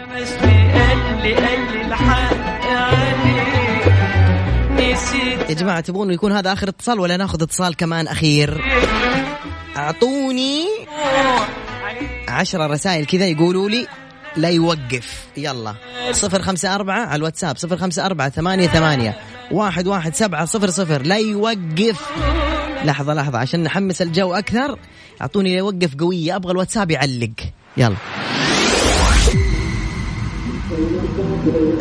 يا 5.50 5.54
جماعة 5.54 5.80
تبغون 5.80 6.12
يكون 6.12 6.32
هذا 6.32 6.54
آخر 6.54 6.70
اتصال 6.70 7.00
ولا 7.00 7.18
ناخذ 7.18 7.44
اتصال 7.44 7.76
كمان 7.76 8.08
أخير؟ 8.08 8.62
أعطوني 9.78 10.66
عشرة 12.28 12.68
رسائل 12.68 13.06
كذا 13.06 13.26
يقولوا 13.26 13.70
لي 13.70 13.88
لا 14.36 14.50
يوقف. 14.50 15.26
يلا. 15.38 15.76
صفر 16.12 16.42
خمسة 16.42 16.76
أربعة 16.76 17.06
على 17.06 17.16
الواتساب 17.16 17.58
صفر 17.58 17.78
خمسة 17.78 18.06
أربعة 18.06 18.30
ثمانية 18.30 18.68
ثمانية. 18.68 19.18
واحد 19.52 19.88
واحد 19.88 20.16
سبعة 20.16 20.46
صفر 20.46 20.70
صفر. 20.70 21.02
لا 21.02 21.18
يوقف. 21.18 22.12
لحظة 22.86 23.14
لحظة 23.14 23.38
عشان 23.38 23.64
نحمس 23.64 24.02
الجو 24.02 24.34
أكثر. 24.34 24.80
أعطوني 25.22 25.50
لا 25.50 25.58
يوقف 25.58 25.96
قوية 26.00 26.36
أبغى 26.36 26.52
الواتساب 26.52 26.92
يعلق. 26.92 27.30
يلا. 27.78 27.96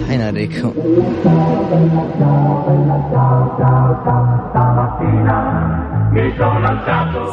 الحين 0.00 0.20
أوريكم 0.20 0.72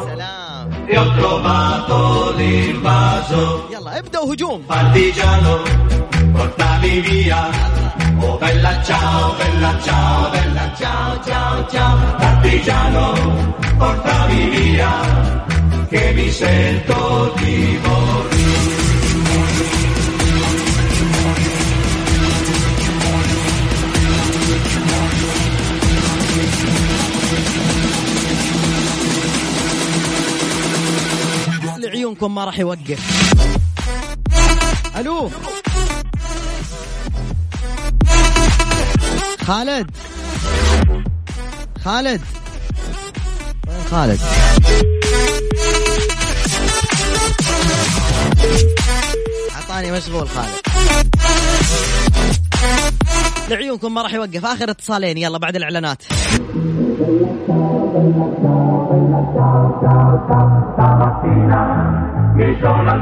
سلام. 0.06 0.70
يلا 3.70 3.98
ابدأوا 3.98 4.34
هجوم. 4.34 4.62
Partigiano 4.68 5.54
portami 6.34 6.94
via. 7.06 7.40
Oh 8.20 8.38
bella 8.38 8.82
ciao, 8.82 9.34
bella 9.36 9.78
ciao, 9.82 10.30
bella 10.30 10.74
ciao, 10.78 11.24
ciao, 11.24 11.66
ciao, 11.68 12.16
partigiano, 12.16 13.54
portami 13.76 14.48
via, 14.50 14.92
che 15.88 16.12
mi 16.14 16.30
sento 16.30 17.34
di 17.38 17.78
morire. 17.82 18.54
لعيونكم 31.84 32.34
ما 32.34 32.44
راح 32.44 32.58
يوقف 32.58 33.00
ألو 34.96 35.30
خالد. 39.46 39.90
خالد. 41.84 42.20
خالد. 43.90 44.20
عطاني 49.56 49.92
مشغول 49.92 50.28
خالد. 50.28 50.48
لعيونكم 53.50 53.94
ما 53.94 54.02
راح 54.02 54.14
يوقف. 54.14 54.44
آخر 54.44 54.70
اتصالين. 54.70 55.18
يلا 55.18 55.38
بعد 55.38 55.56
الإعلانات. 55.56 56.02
Mi 62.36 62.58
sono 62.60 62.92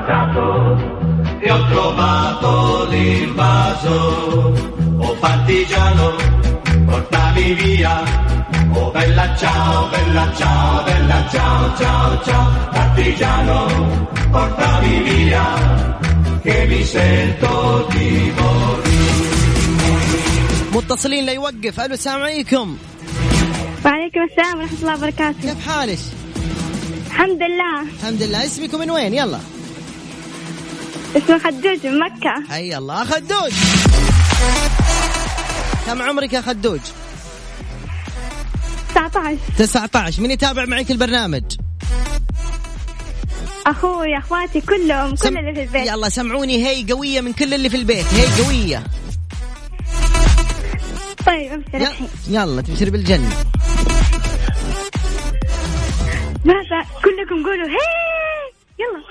ho 1.49 1.67
trovato 1.73 2.85
l'invaso. 2.91 4.53
Partigiano. 5.23 6.12
Oh 8.75 8.91
bella 8.97 9.27
ciao, 9.41 9.91
bella 9.93 10.25
ciao, 10.39 10.85
bella 10.87 11.19
ciao, 11.33 11.61
ciao, 11.81 12.09
ciao. 12.27 12.47
Partigiano, 12.75 13.59
portami 14.33 14.95
via. 15.07 15.47
Che 16.45 16.57
mi 16.71 16.83
sento 16.85 17.87
di 17.93 18.33
morire. 18.37 19.01
متصلين 20.73 21.25
لا 21.25 21.33
يوقف. 21.33 21.81
ألو 21.81 21.95
السلام 21.95 22.23
عليكم. 22.23 22.77
وعليكم 23.85 24.21
السلام 24.31 24.59
ورحمة 24.59 24.79
الله 24.81 24.95
وبركاته. 24.95 25.43
كيف 25.43 25.69
حالك؟ 25.69 25.99
الحمد 27.07 27.43
لله. 27.43 27.83
الحمد 28.01 28.23
لله. 28.23 28.45
اسمكم 28.45 28.79
من 28.79 28.91
وين؟ 28.91 29.15
يلا. 29.15 29.39
اسمي 31.17 31.39
خدوج 31.39 31.87
من 31.87 31.99
مكة. 31.99 32.35
حي 32.51 32.77
الله 32.77 33.05
خدوج. 33.05 33.53
كم 35.87 36.03
عمرك 36.03 36.33
يا 36.33 36.41
خدوج؟ 36.41 36.81
19 38.95 39.37
19 39.59 40.23
من 40.23 40.31
يتابع 40.31 40.65
معك 40.65 40.91
البرنامج؟ 40.91 41.43
أخوي 43.67 44.19
أخواتي 44.19 44.61
كلهم 44.61 45.11
كل 45.11 45.19
سم- 45.19 45.37
اللي 45.39 45.55
في 45.55 45.63
البيت. 45.63 45.87
يلا 45.87 46.09
سمعوني. 46.09 46.67
هي 46.67 46.93
قوية 46.93 47.21
من 47.21 47.33
كل 47.33 47.55
اللي 47.55 47.69
في 47.71 47.77
البيت. 47.77 48.07
هي 48.15 48.45
قوية. 48.45 48.85
طيب 51.27 51.63
يلا, 51.75 51.87
الحين. 51.91 52.09
يلا 52.31 52.63
تبشر 52.63 52.91
بالجنة. 52.91 53.29
ماذا 56.45 56.87
كلكم 57.05 57.45
قولوا 57.45 57.69
هي. 57.69 57.79
يلا. 58.79 59.03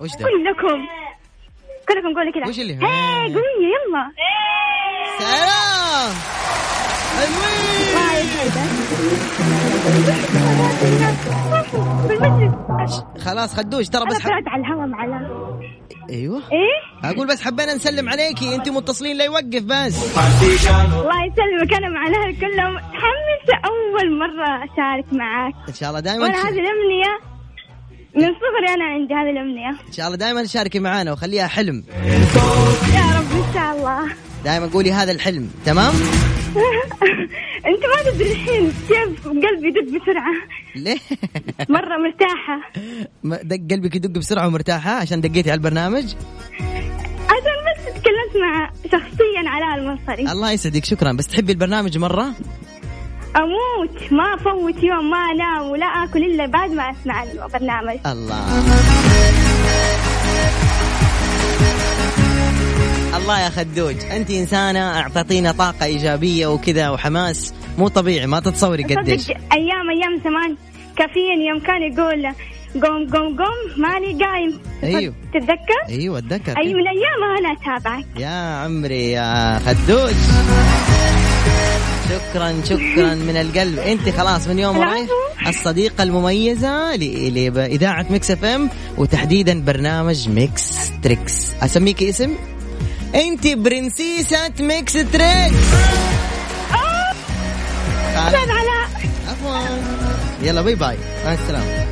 وش 0.00 0.10
ده؟ 0.10 0.16
كلكم. 0.18 0.86
كلكم 1.88 2.14
قولوا 2.16 2.32
كذا. 2.32 2.48
وش 2.48 2.58
اللي 2.58 2.74
هي؟ 2.74 2.78
قوية 2.80 3.68
يلا. 3.74 4.12
سلام. 5.18 6.14
حلوين 7.18 7.91
خلاص 13.18 13.54
خدوج 13.54 13.88
ترى 13.88 14.06
بس. 14.06 14.18
طلعت 14.18 14.48
على 14.48 14.62
الهواء 14.62 14.86
معنا 14.86 15.28
أيوه. 16.10 16.36
إيه؟ 16.36 17.10
أقول 17.10 17.26
بس 17.26 17.42
حبينا 17.42 17.74
نسلم 17.74 18.08
عليكي 18.08 18.54
أنت 18.54 18.68
متصلين 18.68 19.16
لا 19.16 19.24
يوقف 19.24 19.62
بس. 19.62 20.16
الله 20.16 21.24
يسلمك 21.24 21.74
أنا 21.74 21.88
مع 21.88 22.06
الأهل 22.06 22.36
كلهم. 22.40 22.74
متحمسة 22.74 23.54
أول 23.64 24.18
مرة 24.18 24.64
أشارك 24.64 25.12
معاك. 25.12 25.54
إن 25.68 25.74
شاء 25.74 25.88
الله 25.88 26.00
دائما 26.00 26.22
وأنا 26.22 26.38
هذه 26.38 26.48
الأمنية 26.48 27.32
من 28.16 28.22
صغري 28.22 28.74
أنا 28.74 28.84
عندي 28.84 29.14
هذه 29.14 29.30
الأمنية. 29.30 29.70
إن 29.88 29.92
شاء 29.92 30.06
الله 30.06 30.18
دائما 30.18 30.46
شاركي 30.46 30.78
معانا 30.78 31.12
وخليها 31.12 31.46
حلم. 31.46 31.84
يا 32.94 33.18
رب 33.18 33.32
إن 33.32 33.54
شاء 33.54 33.76
الله. 33.76 34.12
دائما 34.44 34.66
قولي 34.66 34.92
هذا 34.92 35.12
الحلم 35.12 35.50
تمام؟ 35.66 35.94
أنت 37.70 37.82
ما 37.84 38.10
تدري 38.10 38.32
الحين 38.32 38.72
كيف 38.88 39.28
قلبي 39.28 39.68
يدق 39.68 40.02
بسرعة. 40.02 40.32
ليه؟ 40.76 40.98
مرة 41.68 41.96
مرتاحة. 41.96 42.60
ما- 43.28 43.42
دق 43.42 43.74
قلبك 43.74 43.96
يدق 43.96 44.10
بسرعة 44.18 44.46
ومرتاحة 44.46 44.90
عشان 44.90 45.20
دقيتي 45.20 45.50
على 45.50 45.58
البرنامج؟ 45.58 46.04
عشان 47.28 47.58
بس 47.66 47.84
تكلمت 47.84 48.36
مع 48.42 48.70
شخصيا 48.84 49.48
علاء 49.48 49.78
المنصري 49.78 50.32
الله 50.32 50.52
يسعدك 50.52 50.84
شكرا. 50.84 51.12
بس 51.12 51.26
تحبي 51.26 51.52
البرنامج 51.52 51.98
مرة؟ 51.98 52.26
أموت. 53.36 54.12
ما 54.12 54.34
أفوت 54.34 54.82
يوم 54.82 55.10
ما 55.10 55.16
أنام 55.18 55.70
ولا 55.70 55.86
آكل 55.86 56.24
إلا 56.24 56.46
بعد 56.46 56.70
ما 56.70 56.90
أسمع 56.90 57.22
البرنامج. 57.22 57.98
الله. 58.06 58.62
الله 63.16 63.40
يا 63.40 63.50
خدوج. 63.50 63.96
أنت 64.10 64.30
إنسانة 64.30 65.00
اعطيتينا 65.00 65.52
طاقة 65.52 65.84
إيجابية 65.84 66.46
وكذا 66.46 66.88
وحماس. 66.90 67.54
مو 67.78 67.88
طبيعي 67.88 68.26
ما 68.26 68.40
تتصوري 68.40 68.82
قديش. 68.82 69.20
صدق 69.20 69.36
أيام 69.52 69.90
أيام 69.90 70.20
زمان 70.24 70.56
كافيين 70.96 71.40
يوم 71.48 71.60
كان 71.60 71.82
يقول 71.82 72.34
قوم 72.82 73.10
قوم 73.10 73.36
قوم 73.36 73.82
ماني 73.82 74.24
قايم. 74.24 74.60
أيوه. 74.82 75.14
تتذكر؟ 75.34 75.88
أيوه 75.88 76.18
أتذكر. 76.18 76.58
أي 76.58 76.74
من 76.74 76.84
أيامها 76.88 77.38
أنا 77.38 77.52
أتابعك. 77.52 78.06
يا 78.16 78.64
عمري 78.64 79.10
يا 79.10 79.58
خدوج. 79.58 80.14
شكرا 82.08 82.54
شكرا 82.64 83.14
من 83.14 83.36
القلب. 83.36 83.78
أنت 83.78 84.08
خلاص 84.08 84.48
من 84.48 84.58
يوم. 84.58 84.78
ورايح 84.78 85.08
الصديقة 85.46 86.02
المميزة 86.02 86.96
لإذاعة 86.96 88.06
ميكس 88.10 88.30
إف 88.30 88.44
إم 88.44 88.70
وتحديدا 88.98 89.64
برنامج 89.64 90.28
ميكس 90.28 90.92
تريكس. 91.02 91.52
اسميكي 91.62 92.10
اسم؟ 92.10 92.34
انت 93.14 93.46
برنسيسة 93.46 94.52
ميكس 94.60 94.92
تريكس 94.92 95.54
أستاذ 98.16 98.50
علاء 98.50 98.88
عفوا. 99.28 99.58
يلا 100.42 100.62
bye 100.62 100.74
bye. 100.74 100.96
مع 101.24 101.32
السلامة. 101.32 101.86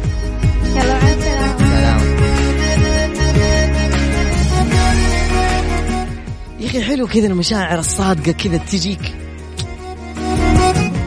يلا 0.64 1.00
مع 1.00 1.08
السلامة. 1.12 1.58
سلام. 1.58 2.00
يا 6.60 6.66
أخي 6.66 6.82
حلو 6.82 7.06
كذا 7.06 7.26
المشاعر 7.26 7.78
الصادقة 7.78 8.32
كذا 8.32 8.56
تجيك. 8.56 9.14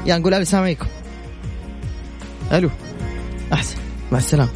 يا 0.05 0.17
نقول 0.17 0.33
ألو 0.33 0.41
السلام 0.41 0.63
عليكم. 0.63 0.87
ألو. 2.51 2.69
أحسن. 3.53 3.75
مع 4.11 4.17
السلامة. 4.17 4.49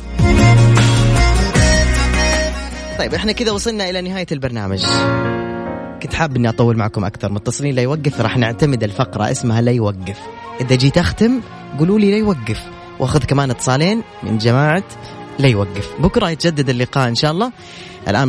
طيب 3.00 3.14
إحنا 3.14 3.32
كذا 3.32 3.52
وصلنا 3.52 3.90
إلى 3.90 4.02
نهاية 4.02 4.28
البرنامج. 4.32 4.86
كنت 6.04 6.14
حاب 6.14 6.36
إني 6.36 6.50
أطول 6.50 6.78
معكم 6.78 7.06
أكثر. 7.06 7.32
متصلين 7.32 7.76
لا 7.76 7.82
يوقف 7.82 8.22
راح 8.22 8.38
نعتمد 8.38 8.84
الفقرة 8.84 9.32
اسمها 9.32 9.62
لا 9.62 9.72
يوقف. 9.72 10.20
إذا 10.62 10.76
جيت 10.76 10.98
أختم 10.98 11.42
قولوا 11.80 12.00
لي 12.00 12.12
لا 12.12 12.18
يوقف. 12.18 12.62
وأخذ 13.00 13.24
كمان 13.24 13.52
اتصالين 13.52 14.04
من 14.24 14.38
جماعة 14.38 14.84
لا 15.40 15.48
يوقف. 15.48 15.90
بكرة 16.00 16.30
يتجدد 16.30 16.70
اللقاء 16.70 17.08
إن 17.08 17.16
شاء 17.16 17.32
الله. 17.32 17.52
الآن 18.08 18.24